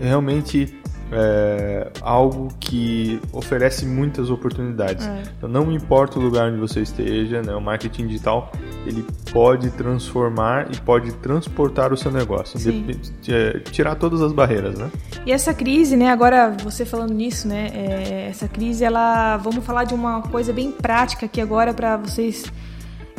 realmente 0.00 0.74
é 1.12 1.90
algo 2.00 2.48
que 2.58 3.20
oferece 3.32 3.84
muitas 3.84 4.30
oportunidades. 4.30 5.06
É. 5.06 5.22
Então, 5.36 5.48
não 5.48 5.70
importa 5.70 6.18
o 6.18 6.22
lugar 6.22 6.50
onde 6.50 6.58
você 6.58 6.80
esteja, 6.80 7.42
né, 7.42 7.54
o 7.54 7.60
marketing 7.60 8.06
digital 8.06 8.50
ele 8.86 9.04
pode 9.32 9.70
transformar 9.70 10.68
e 10.72 10.76
pode 10.80 11.12
transportar 11.14 11.92
o 11.92 11.96
seu 11.96 12.10
negócio, 12.10 12.58
de, 12.58 13.60
tirar 13.70 13.94
todas 13.94 14.20
as 14.20 14.32
barreiras, 14.32 14.76
né? 14.76 14.90
E 15.24 15.32
essa 15.32 15.54
crise, 15.54 15.96
né? 15.96 16.10
Agora 16.10 16.54
você 16.62 16.84
falando 16.84 17.14
nisso, 17.14 17.46
né? 17.46 17.68
É, 17.72 18.26
essa 18.28 18.48
crise, 18.48 18.84
ela, 18.84 19.36
vamos 19.36 19.64
falar 19.64 19.84
de 19.84 19.94
uma 19.94 20.22
coisa 20.22 20.52
bem 20.52 20.72
prática 20.72 21.26
aqui 21.26 21.40
agora 21.40 21.72
para 21.72 21.96
vocês 21.96 22.44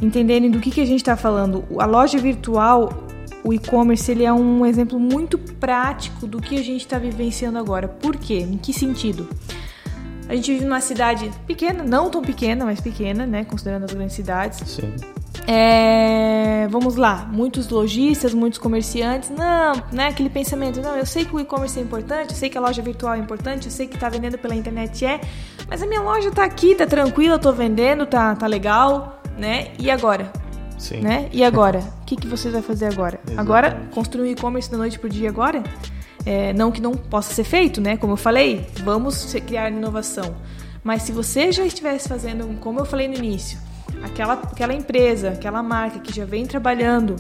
entenderem 0.02 0.52
do 0.52 0.60
que, 0.60 0.70
que 0.70 0.82
a 0.82 0.86
gente 0.86 1.00
está 1.00 1.16
falando. 1.16 1.64
A 1.80 1.86
loja 1.86 2.18
virtual 2.18 3.08
o 3.44 3.54
e-commerce 3.54 4.10
ele 4.12 4.24
é 4.24 4.32
um 4.32 4.66
exemplo 4.66 5.00
muito 5.00 5.38
prático 5.38 6.26
do 6.26 6.42
que 6.42 6.56
a 6.56 6.64
gente 6.64 6.82
está 6.82 6.98
vivenciando 6.98 7.58
agora. 7.58 7.88
Por 7.88 8.16
quê? 8.16 8.40
Em 8.40 8.58
que 8.58 8.72
sentido? 8.72 9.28
A 10.28 10.36
gente 10.36 10.54
vive 10.54 10.66
numa 10.66 10.82
cidade 10.82 11.30
pequena, 11.46 11.84
não 11.84 12.10
tão 12.10 12.22
pequena, 12.22 12.64
mas 12.64 12.80
pequena, 12.80 13.26
né? 13.26 13.44
Considerando 13.44 13.84
as 13.84 13.94
grandes 13.94 14.16
cidades. 14.16 14.60
Sim. 14.70 14.94
É, 15.46 16.68
vamos 16.70 16.96
lá, 16.96 17.28
muitos 17.30 17.68
lojistas, 17.68 18.34
muitos 18.34 18.58
comerciantes, 18.58 19.30
não, 19.30 19.74
né? 19.92 20.08
Aquele 20.08 20.30
pensamento, 20.30 20.82
não, 20.82 20.96
eu 20.96 21.06
sei 21.06 21.26
que 21.26 21.36
o 21.36 21.40
e-commerce 21.40 21.78
é 21.78 21.82
importante, 21.82 22.30
eu 22.30 22.36
sei 22.38 22.50
que 22.50 22.58
a 22.58 22.62
loja 22.62 22.82
virtual 22.82 23.16
é 23.16 23.18
importante, 23.18 23.66
eu 23.66 23.72
sei 23.72 23.86
que 23.86 23.98
tá 23.98 24.08
vendendo 24.08 24.38
pela 24.38 24.56
internet 24.56 25.06
é, 25.06 25.20
mas 25.68 25.84
a 25.84 25.86
minha 25.86 26.02
loja 26.02 26.32
tá 26.32 26.46
aqui, 26.46 26.76
tá 26.76 26.88
tranquila, 26.88 27.38
tô 27.38 27.52
vendendo, 27.52 28.06
tá, 28.06 28.34
tá 28.36 28.48
legal, 28.48 29.22
né? 29.38 29.74
E 29.78 29.92
agora? 29.92 30.32
Sim. 30.84 31.00
Né? 31.00 31.30
E 31.32 31.46
agora? 31.46 31.80
O 32.02 32.06
que, 32.06 32.18
que 32.18 32.28
você 32.28 32.50
vai 32.50 32.62
fazer 32.62 32.88
agora? 32.88 33.18
Exatamente. 33.26 33.40
Agora, 33.40 33.88
construir 33.94 34.28
um 34.28 34.32
e-commerce 34.34 34.70
da 34.70 34.78
noite 34.78 35.00
pro 35.00 35.08
dia 35.08 35.30
agora? 35.30 35.64
É, 36.26 36.52
não 36.52 36.74
que 36.74 36.82
não 36.82 36.92
possa 36.92 37.34
ser 37.34 37.46
feito, 37.46 37.80
né? 37.80 37.96
Como 37.96 38.12
eu 38.12 38.18
falei, 38.18 38.68
vamos 38.84 39.34
criar 39.48 39.72
inovação. 39.72 40.36
Mas 40.84 41.04
se 41.04 41.14
você 41.14 41.54
já 41.54 41.66
estivesse 41.66 42.10
fazendo, 42.10 42.60
como 42.60 42.82
eu 42.82 42.86
falei 42.86 43.08
no 43.08 43.16
início, 43.16 43.58
aquela, 44.04 44.34
aquela 44.34 44.74
empresa, 44.74 45.30
aquela 45.30 45.64
marca 45.64 46.00
que 46.00 46.14
já 46.14 46.26
vem 46.26 46.46
trabalhando 46.46 47.16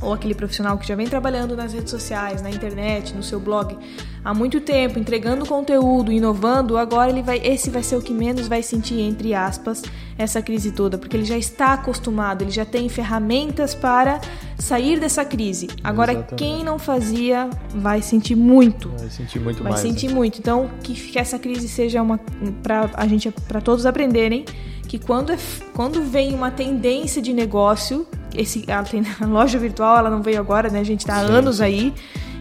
ou 0.00 0.12
aquele 0.12 0.34
profissional 0.34 0.78
que 0.78 0.86
já 0.86 0.94
vem 0.94 1.06
trabalhando 1.06 1.56
nas 1.56 1.72
redes 1.72 1.90
sociais, 1.90 2.42
na 2.42 2.50
internet, 2.50 3.14
no 3.14 3.22
seu 3.22 3.40
blog 3.40 3.76
há 4.24 4.34
muito 4.34 4.60
tempo, 4.60 4.98
entregando 4.98 5.46
conteúdo, 5.46 6.12
inovando, 6.12 6.76
agora 6.76 7.10
ele 7.10 7.22
vai, 7.22 7.38
esse 7.38 7.70
vai 7.70 7.82
ser 7.82 7.96
o 7.96 8.02
que 8.02 8.12
menos 8.12 8.46
vai 8.48 8.62
sentir 8.62 9.00
entre 9.00 9.34
aspas 9.34 9.82
essa 10.16 10.42
crise 10.42 10.72
toda, 10.72 10.98
porque 10.98 11.16
ele 11.16 11.24
já 11.24 11.38
está 11.38 11.74
acostumado, 11.74 12.42
ele 12.42 12.50
já 12.50 12.64
tem 12.64 12.88
ferramentas 12.88 13.74
para 13.74 14.20
sair 14.58 14.98
dessa 14.98 15.24
crise. 15.24 15.68
Agora 15.82 16.12
Exatamente. 16.12 16.44
quem 16.44 16.64
não 16.64 16.78
fazia 16.78 17.48
vai 17.74 18.02
sentir 18.02 18.34
muito. 18.34 18.90
Vai 18.98 19.10
sentir 19.10 19.38
muito 19.38 19.62
vai 19.62 19.72
mais. 19.72 19.82
Vai 19.82 19.90
sentir 19.90 20.08
né? 20.08 20.14
muito. 20.14 20.38
Então 20.38 20.68
que, 20.82 21.16
essa 21.18 21.38
crise 21.38 21.68
seja 21.68 22.02
uma 22.02 22.18
para 22.62 22.90
a 22.94 23.06
gente 23.06 23.30
para 23.30 23.60
todos 23.60 23.86
aprenderem 23.86 24.44
que 24.88 24.98
quando, 24.98 25.32
é, 25.32 25.38
quando 25.74 26.02
vem 26.02 26.34
uma 26.34 26.50
tendência 26.50 27.22
de 27.22 27.32
negócio, 27.32 28.06
esse, 28.38 28.64
ela 28.66 28.82
tem, 28.84 29.02
a 29.20 29.26
loja 29.26 29.58
virtual 29.58 29.98
ela 29.98 30.10
não 30.10 30.22
veio 30.22 30.38
agora, 30.38 30.70
né? 30.70 30.80
A 30.80 30.84
gente 30.84 31.00
está 31.00 31.16
há 31.16 31.20
anos 31.20 31.60
aí. 31.60 31.92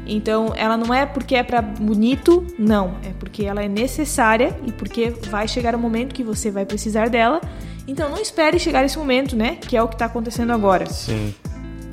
Então, 0.09 0.53
ela 0.55 0.77
não 0.77 0.93
é 0.93 1.05
porque 1.05 1.35
é 1.35 1.43
para 1.43 1.61
bonito, 1.61 2.45
não. 2.57 2.95
É 3.03 3.11
porque 3.19 3.43
ela 3.43 3.61
é 3.61 3.67
necessária 3.67 4.57
e 4.65 4.71
porque 4.71 5.09
vai 5.29 5.47
chegar 5.47 5.75
o 5.75 5.79
momento 5.79 6.15
que 6.15 6.23
você 6.23 6.49
vai 6.49 6.65
precisar 6.65 7.09
dela. 7.09 7.41
Então, 7.85 8.09
não 8.09 8.17
espere 8.17 8.57
chegar 8.57 8.85
esse 8.85 8.97
momento, 8.97 9.35
né? 9.35 9.57
Que 9.59 9.75
é 9.75 9.83
o 9.83 9.87
que 9.87 9.95
está 9.95 10.05
acontecendo 10.05 10.53
agora. 10.53 10.85
Sim. 10.85 11.33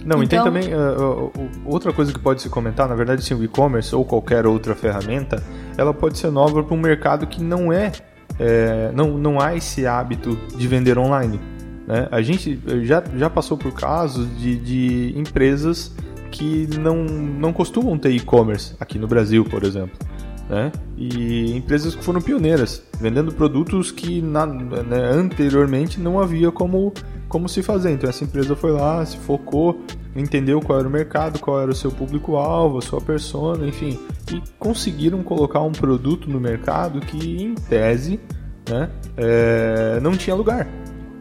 Não, 0.04 0.22
então, 0.22 0.22
e 0.22 0.28
tem 0.28 0.38
então- 0.38 0.44
também 0.44 0.74
uh, 0.74 1.32
outra 1.64 1.92
coisa 1.92 2.12
que 2.12 2.18
pode 2.18 2.42
se 2.42 2.48
comentar, 2.48 2.88
na 2.88 2.94
verdade, 2.94 3.24
sim, 3.24 3.34
o 3.34 3.42
e-commerce 3.42 3.94
ou 3.94 4.04
qualquer 4.04 4.46
outra 4.46 4.74
ferramenta, 4.74 5.42
ela 5.76 5.94
pode 5.94 6.18
ser 6.18 6.30
nova 6.30 6.62
para 6.62 6.74
um 6.74 6.80
mercado 6.80 7.26
que 7.26 7.42
não 7.42 7.72
é 7.72 7.90
é, 8.38 8.90
não, 8.92 9.16
não 9.16 9.40
há 9.40 9.54
esse 9.54 9.86
hábito 9.86 10.36
de 10.56 10.66
vender 10.66 10.98
online. 10.98 11.40
Né? 11.86 12.08
A 12.10 12.22
gente 12.22 12.58
já, 12.82 13.02
já 13.16 13.28
passou 13.28 13.56
por 13.56 13.72
casos 13.72 14.26
de, 14.38 14.56
de 14.56 15.18
empresas 15.18 15.94
que 16.30 16.66
não, 16.78 17.04
não 17.04 17.52
costumam 17.52 17.96
ter 17.96 18.10
e-commerce 18.10 18.74
aqui 18.80 18.98
no 18.98 19.06
Brasil, 19.06 19.44
por 19.44 19.62
exemplo. 19.62 19.96
Né? 20.48 20.72
E 20.96 21.56
empresas 21.56 21.94
que 21.94 22.04
foram 22.04 22.20
pioneiras, 22.20 22.82
vendendo 23.00 23.32
produtos 23.32 23.90
que 23.90 24.20
na, 24.20 24.44
né, 24.44 25.10
anteriormente 25.12 26.00
não 26.00 26.20
havia 26.20 26.50
como, 26.50 26.92
como 27.28 27.48
se 27.48 27.62
fazer. 27.62 27.92
Então 27.92 28.10
essa 28.10 28.24
empresa 28.24 28.54
foi 28.54 28.72
lá, 28.72 29.04
se 29.06 29.16
focou, 29.18 29.80
entendeu 30.14 30.60
qual 30.60 30.80
era 30.80 30.88
o 30.88 30.90
mercado, 30.90 31.38
qual 31.38 31.60
era 31.62 31.70
o 31.70 31.74
seu 31.74 31.90
público-alvo, 31.90 32.78
a 32.78 32.82
sua 32.82 33.00
persona, 33.00 33.66
enfim, 33.66 33.98
e 34.32 34.42
conseguiram 34.58 35.22
colocar 35.22 35.60
um 35.60 35.72
produto 35.72 36.28
no 36.28 36.40
mercado 36.40 37.00
que, 37.00 37.42
em 37.42 37.54
tese, 37.54 38.20
né, 38.68 38.90
é, 39.16 39.98
não 40.00 40.12
tinha 40.12 40.36
lugar. 40.36 40.68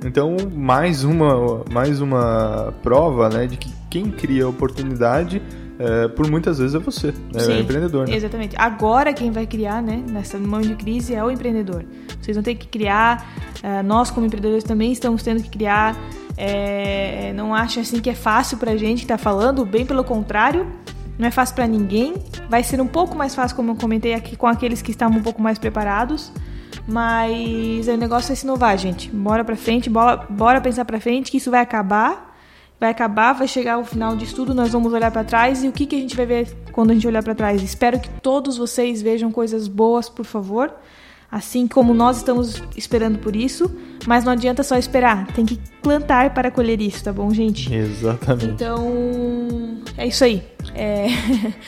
Então, 0.06 0.36
mais 0.54 1.04
uma, 1.04 1.64
mais 1.72 2.02
uma 2.02 2.74
prova 2.84 3.30
né, 3.30 3.48
de 3.48 3.58
que 3.58 3.72
quem 3.90 4.12
cria 4.12 4.48
oportunidade 4.48 5.42
é, 5.80 6.08
por 6.08 6.30
muitas 6.30 6.60
vezes 6.60 6.76
é 6.76 6.80
você, 6.80 7.08
né? 7.34 7.40
Sim, 7.40 7.54
é 7.54 7.56
o 7.56 7.60
empreendedor. 7.60 8.08
Né? 8.08 8.16
Exatamente. 8.16 8.56
Agora 8.58 9.14
quem 9.14 9.32
vai 9.32 9.48
criar, 9.48 9.82
né, 9.82 10.04
nessa 10.08 10.38
momento 10.38 10.70
de 10.70 10.76
crise 10.76 11.16
é 11.16 11.24
o 11.24 11.32
empreendedor. 11.32 11.84
Vocês 12.22 12.38
vão 12.38 12.44
ter 12.44 12.56
que 12.56 12.68
criar, 12.68 13.28
uh, 13.64 13.84
nós 13.84 14.12
como 14.12 14.26
empreendedores 14.26 14.64
também 14.64 14.92
estamos 14.92 15.24
tendo 15.24 15.42
que 15.42 15.50
criar. 15.50 15.98
É, 16.36 17.32
não 17.34 17.54
acho 17.54 17.80
assim 17.80 18.00
que 18.00 18.10
é 18.10 18.16
fácil 18.16 18.58
pra 18.58 18.76
gente 18.76 19.02
que 19.02 19.08
tá 19.08 19.18
falando, 19.18 19.66
bem 19.66 19.86
pelo 19.86 20.04
contrário, 20.04 20.66
não 21.18 21.28
é 21.28 21.32
fácil 21.32 21.56
para 21.56 21.68
ninguém. 21.68 22.16
Vai 22.50 22.64
ser 22.64 22.82
um 22.82 22.88
pouco 22.88 23.16
mais 23.16 23.36
fácil, 23.36 23.56
como 23.56 23.72
eu 23.72 23.76
comentei 23.76 24.14
aqui, 24.14 24.36
com 24.36 24.48
aqueles 24.48 24.82
que 24.82 24.92
estavam 24.92 25.20
um 25.20 25.24
pouco 25.24 25.42
mais 25.42 25.60
preparados. 25.60 26.32
Mas 26.88 27.88
o 27.88 27.98
negócio 27.98 28.34
é 28.34 28.36
se 28.36 28.46
inovar, 28.46 28.78
gente. 28.78 29.10
Bora 29.10 29.44
pra 29.44 29.56
frente, 29.56 29.90
bora, 29.90 30.26
bora 30.30 30.60
pensar 30.60 30.86
pra 30.86 31.00
frente 31.00 31.32
que 31.32 31.38
isso 31.38 31.50
vai 31.50 31.62
acabar 31.62 32.34
vai 32.84 32.92
acabar, 32.92 33.32
vai 33.32 33.48
chegar 33.48 33.78
o 33.78 33.86
final 33.86 34.14
de 34.14 34.26
tudo, 34.36 34.54
nós 34.54 34.74
vamos 34.74 34.92
olhar 34.92 35.10
para 35.10 35.24
trás 35.24 35.64
e 35.64 35.70
o 35.70 35.72
que, 35.72 35.86
que 35.86 35.96
a 35.96 36.00
gente 36.00 36.18
vai 36.18 36.26
ver 36.26 36.54
quando 36.74 36.92
a 36.92 36.94
gente 36.94 37.08
olhar 37.08 37.24
para 37.24 37.34
trás? 37.34 37.64
Espero 37.64 37.98
que 37.98 38.10
todos 38.10 38.58
vocês 38.58 39.02
vejam 39.02 39.32
coisas 39.32 39.70
boas, 39.70 40.10
por 40.10 40.26
favor, 40.26 40.70
assim 41.32 41.66
como 41.66 41.94
nós 41.94 42.18
estamos 42.18 42.62
esperando 42.76 43.20
por 43.20 43.38
isso, 43.38 43.74
mas 44.06 44.26
não 44.26 44.34
adianta 44.34 44.64
só 44.64 44.76
esperar, 44.76 45.28
tem 45.28 45.46
que 45.46 45.58
plantar 45.82 46.34
para 46.34 46.52
colher 46.52 46.82
isso, 46.82 47.02
tá 47.02 47.14
bom, 47.14 47.34
gente? 47.34 47.74
Exatamente. 47.74 48.52
Então, 48.52 49.82
é 49.98 50.06
isso 50.06 50.26
aí. 50.26 50.44
É... 50.76 51.08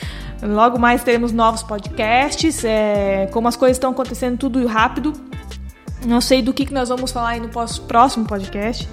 Logo 0.42 0.78
mais 0.78 1.02
teremos 1.02 1.32
novos 1.32 1.62
podcasts, 1.62 2.64
é... 2.64 3.28
como 3.32 3.48
as 3.48 3.56
coisas 3.56 3.76
estão 3.76 3.90
acontecendo 3.90 4.36
tudo 4.36 4.66
rápido, 4.66 5.12
não 6.04 6.20
sei 6.20 6.42
do 6.42 6.52
que, 6.52 6.66
que 6.66 6.74
nós 6.74 6.88
vamos 6.88 7.10
falar 7.10 7.30
aí 7.30 7.40
no 7.40 7.48
próximo 7.48 8.26
podcast, 8.26 8.88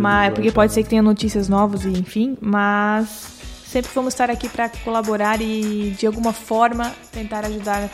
mas 0.00 0.32
porque 0.32 0.52
pode 0.52 0.72
ser 0.72 0.82
que 0.82 0.88
tenha 0.88 1.02
notícias 1.02 1.48
novas 1.48 1.84
e 1.84 1.88
enfim, 1.88 2.36
mas 2.40 3.34
sempre 3.66 3.90
vamos 3.94 4.14
estar 4.14 4.30
aqui 4.30 4.48
para 4.48 4.68
colaborar 4.68 5.40
e 5.40 5.94
de 5.98 6.06
alguma 6.06 6.32
forma 6.32 6.92
tentar 7.12 7.44
ajudar 7.44 7.90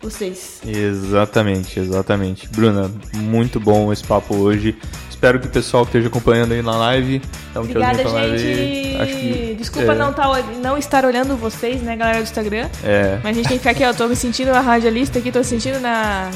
vocês. 0.00 0.60
Exatamente, 0.66 1.80
exatamente. 1.80 2.46
Bruna, 2.48 2.90
muito 3.14 3.58
bom 3.58 3.92
esse 3.92 4.04
papo 4.04 4.36
hoje 4.36 4.76
espero 5.24 5.40
que 5.40 5.46
o 5.46 5.50
pessoal 5.50 5.84
que 5.84 5.88
esteja 5.90 6.08
acompanhando 6.08 6.52
aí 6.52 6.60
na 6.60 6.76
live. 6.76 7.22
Dá 7.54 7.60
um 7.60 7.64
Obrigada, 7.64 7.96
gente. 8.36 8.96
Acho 9.00 9.16
que, 9.16 9.56
Desculpa 9.58 9.92
é, 9.92 9.94
não, 9.96 10.12
tá, 10.12 10.24
não 10.62 10.76
estar 10.76 11.04
olhando 11.06 11.34
vocês, 11.36 11.80
né, 11.82 11.96
galera 11.96 12.18
do 12.18 12.24
Instagram. 12.24 12.68
É. 12.84 13.18
Mas 13.22 13.32
a 13.32 13.34
gente 13.34 13.48
tem 13.48 13.58
que 13.58 13.64
ficar 13.64 13.70
aqui, 13.70 13.84
ó. 13.84 13.94
Tô 13.94 14.06
me 14.06 14.14
sentindo 14.14 14.50
a 14.50 14.60
radialista 14.60 15.18
aqui, 15.18 15.32
tô 15.32 15.42
sentindo 15.42 15.80
na. 15.80 16.30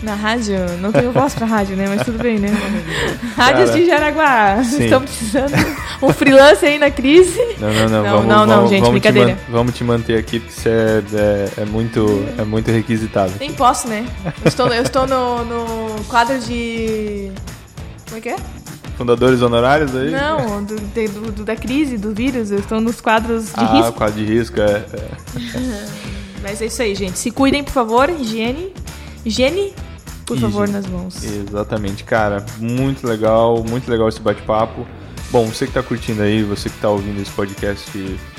Na 0.00 0.14
rádio, 0.14 0.54
não 0.80 0.92
tenho 0.92 1.10
voz 1.10 1.34
pra 1.34 1.44
rádio, 1.44 1.74
né? 1.74 1.86
Mas 1.88 2.04
tudo 2.04 2.22
bem, 2.22 2.38
né? 2.38 2.50
Rádios 3.36 3.70
Cara, 3.70 3.80
de 3.80 3.86
Jaraguá. 3.86 4.62
sim. 4.62 4.84
Estamos 4.84 5.10
precisando 5.10 5.52
um 6.00 6.12
freelance 6.12 6.64
aí 6.64 6.78
na 6.78 6.88
crise. 6.88 7.56
Não, 7.58 7.72
não, 7.72 7.88
não. 7.88 7.88
Não, 7.88 8.12
vamos, 8.12 8.26
não, 8.28 8.46
não, 8.46 8.54
vamos, 8.58 8.70
gente, 8.70 8.82
vamos 8.82 8.88
te 8.90 8.92
brincadeira. 9.00 9.30
man- 9.32 9.38
vamos 9.48 9.74
te 9.74 9.82
manter 9.82 10.16
aqui 10.16 10.38
porque 10.38 10.54
você 10.54 10.68
é, 10.68 11.02
é, 11.58 11.62
é 11.62 11.64
muito, 11.64 12.24
é 12.38 12.44
muito 12.44 12.70
requisitado. 12.70 13.32
Nem 13.40 13.52
posso, 13.52 13.88
né? 13.88 14.06
Eu 14.24 14.48
estou, 14.48 14.68
eu 14.68 14.82
estou 14.84 15.04
no, 15.04 15.44
no 15.44 16.04
quadro 16.04 16.38
de. 16.38 17.32
Como 18.08 18.18
é 18.18 18.20
que 18.20 18.28
é? 18.30 18.36
Fundadores 18.96 19.40
honorários 19.42 19.94
aí? 19.94 20.10
Não, 20.10 20.64
do, 20.64 20.76
de- 20.76 21.08
do- 21.08 21.30
do- 21.32 21.44
da 21.44 21.54
crise, 21.54 21.96
do 21.96 22.12
vírus. 22.12 22.50
Eu 22.50 22.58
estou 22.58 22.80
nos 22.80 23.00
quadros 23.00 23.46
de 23.46 23.52
ah, 23.56 23.76
risco. 23.76 23.92
quadro 23.92 24.16
de 24.16 24.24
risco, 24.24 24.60
é. 24.60 24.84
é. 24.92 25.08
Mas 26.42 26.60
é 26.62 26.66
isso 26.66 26.82
aí, 26.82 26.94
gente. 26.94 27.18
Se 27.18 27.30
cuidem, 27.30 27.62
por 27.62 27.72
favor. 27.72 28.08
Higiene. 28.10 28.72
Higiene, 29.24 29.72
por 30.26 30.36
Higiene. 30.36 30.52
favor, 30.52 30.68
nas 30.68 30.86
mãos. 30.86 31.22
Exatamente, 31.22 32.02
cara. 32.04 32.44
Muito 32.58 33.06
legal, 33.06 33.62
muito 33.68 33.88
legal 33.90 34.08
esse 34.08 34.20
bate-papo. 34.20 34.86
Bom, 35.30 35.46
você 35.46 35.66
que 35.66 35.72
tá 35.74 35.82
curtindo 35.82 36.22
aí, 36.22 36.42
você 36.42 36.70
que 36.70 36.78
tá 36.78 36.88
ouvindo 36.88 37.20
esse 37.20 37.30
podcast, 37.32 37.90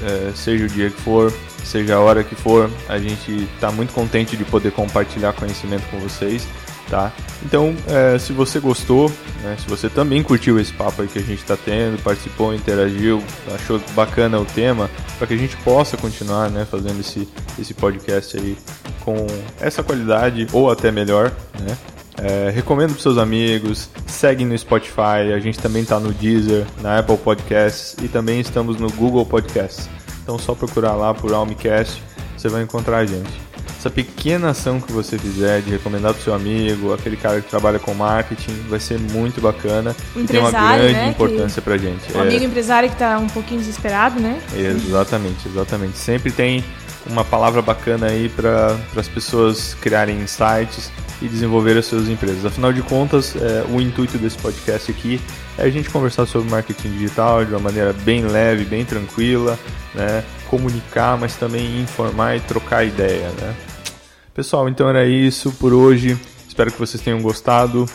é, 0.02 0.32
seja 0.34 0.66
o 0.66 0.68
dia 0.68 0.90
que 0.90 1.00
for, 1.02 1.32
seja 1.64 1.96
a 1.96 2.00
hora 2.00 2.24
que 2.24 2.34
for, 2.34 2.68
a 2.90 2.98
gente 2.98 3.48
tá 3.62 3.72
muito 3.72 3.94
contente 3.94 4.36
de 4.36 4.44
poder 4.44 4.72
compartilhar 4.72 5.34
conhecimento 5.34 5.84
com 5.92 6.00
vocês, 6.00 6.48
tá? 6.90 7.12
Então, 7.44 7.76
é, 7.88 8.18
se 8.18 8.34
você 8.34 8.60
gostou, 8.60 9.10
né, 9.44 9.56
se 9.60 9.70
você 9.70 9.90
também 9.90 10.22
curtiu 10.24 10.60
esse 10.60 10.74
papo 10.74 11.02
aí 11.02 11.08
que 11.08 11.20
a 11.20 11.24
gente 11.24 11.44
tá 11.44 11.56
tendo, 11.56 12.02
participou, 12.02 12.54
interagiu, 12.54 13.24
achou 13.54 13.80
bacana 13.94 14.40
o 14.40 14.46
tema, 14.46 14.90
para 15.18 15.28
que 15.28 15.34
a 15.34 15.38
gente 15.38 15.56
possa 15.58 15.96
continuar, 15.96 16.50
né, 16.50 16.66
fazendo 16.70 17.00
esse, 17.00 17.28
esse 17.58 17.74
podcast 17.74 18.38
aí 18.38 18.58
com 19.06 19.16
essa 19.60 19.84
qualidade 19.84 20.48
ou 20.52 20.70
até 20.70 20.92
melhor, 20.92 21.32
né? 21.60 21.78
É, 22.22 22.50
recomendo 22.50 22.92
para 22.92 23.02
seus 23.02 23.18
amigos, 23.18 23.90
segue 24.06 24.44
no 24.44 24.58
Spotify, 24.58 25.32
a 25.34 25.40
gente 25.40 25.58
também 25.58 25.84
está 25.84 26.02
no 26.02 26.12
Deezer, 26.12 26.66
na 26.82 27.00
Apple 27.00 27.16
Podcasts 27.16 27.96
e 28.04 28.10
também 28.10 28.42
estamos 28.42 28.78
no 28.78 28.92
Google 28.92 29.26
Podcasts. 29.26 29.90
Então 30.22 30.38
só 30.38 30.54
procurar 30.54 30.96
lá 30.96 31.14
por 31.14 31.34
Almicast, 31.34 32.04
você 32.38 32.50
vai 32.50 32.62
encontrar 32.62 32.98
a 32.98 33.06
gente. 33.06 33.49
Essa 33.80 33.90
pequena 33.90 34.50
ação 34.50 34.82
que 34.82 34.92
você 34.92 35.18
fizer 35.18 35.62
de 35.62 35.70
recomendar 35.72 36.14
para 36.14 36.22
seu 36.22 36.34
amigo, 36.34 36.94
aquele 36.94 37.16
cara 37.16 37.40
que 37.40 37.50
trabalha 37.50 37.80
com 37.80 37.94
marketing, 37.94 38.52
vai 38.68 38.78
ser 38.78 39.00
muito 39.00 39.40
bacana 39.40 39.96
e 40.14 40.24
tem 40.26 40.38
uma 40.42 40.52
grande 40.52 40.92
né, 40.94 41.08
importância 41.08 41.62
para 41.62 41.78
gente. 41.78 42.12
Um 42.14 42.20
É. 42.20 42.24
amigo 42.24 42.44
empresário 42.44 42.90
que 42.90 42.98
tá 42.98 43.18
um 43.18 43.28
pouquinho 43.28 43.62
desesperado, 43.62 44.20
né? 44.20 44.38
Exatamente, 44.54 45.48
exatamente. 45.48 45.98
Sempre 45.98 46.30
tem 46.30 46.62
uma 47.06 47.24
palavra 47.24 47.62
bacana 47.62 48.08
aí 48.08 48.30
para 48.30 48.78
as 48.96 49.08
pessoas 49.08 49.74
criarem 49.76 50.20
insights 50.22 50.92
e 51.22 51.28
desenvolver 51.28 51.78
as 51.78 51.86
suas 51.86 52.08
empresas. 52.08 52.46
Afinal 52.46 52.72
de 52.72 52.82
contas, 52.82 53.36
é, 53.36 53.66
o 53.70 53.82
intuito 53.82 54.18
desse 54.18 54.38
podcast 54.38 54.90
aqui 54.92 55.20
é 55.58 55.64
a 55.64 55.70
gente 55.70 55.90
conversar 55.90 56.26
sobre 56.26 56.50
marketing 56.50 56.92
digital 56.92 57.44
de 57.44 57.52
uma 57.52 57.60
maneira 57.60 57.94
bem 57.94 58.24
leve, 58.26 58.64
bem 58.64 58.86
tranquila, 58.86 59.58
né? 59.94 60.24
comunicar, 60.50 61.18
mas 61.18 61.36
também 61.36 61.82
informar 61.82 62.38
e 62.38 62.40
trocar 62.42 62.86
ideia. 62.86 63.30
Né? 63.30 63.56
Pessoal, 64.34 64.68
então 64.70 64.90
era 64.90 65.06
isso 65.06 65.52
por 65.54 65.74
hoje. 65.74 66.18
Espero 66.48 66.72
que 66.72 66.80
vocês 66.80 67.02
tenham 67.04 67.22
gostado 67.22 67.86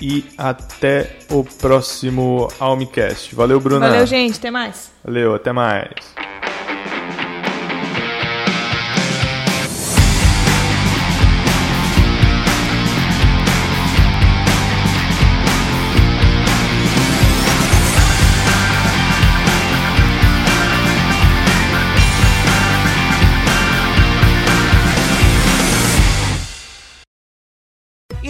e 0.00 0.24
até 0.36 1.18
o 1.30 1.44
próximo 1.44 2.48
Almicast. 2.58 3.34
Valeu, 3.34 3.60
Bruna. 3.60 3.88
Valeu, 3.88 4.06
gente. 4.06 4.38
Até 4.38 4.50
mais. 4.50 4.90
Valeu, 5.04 5.34
até 5.34 5.52
mais. 5.52 6.29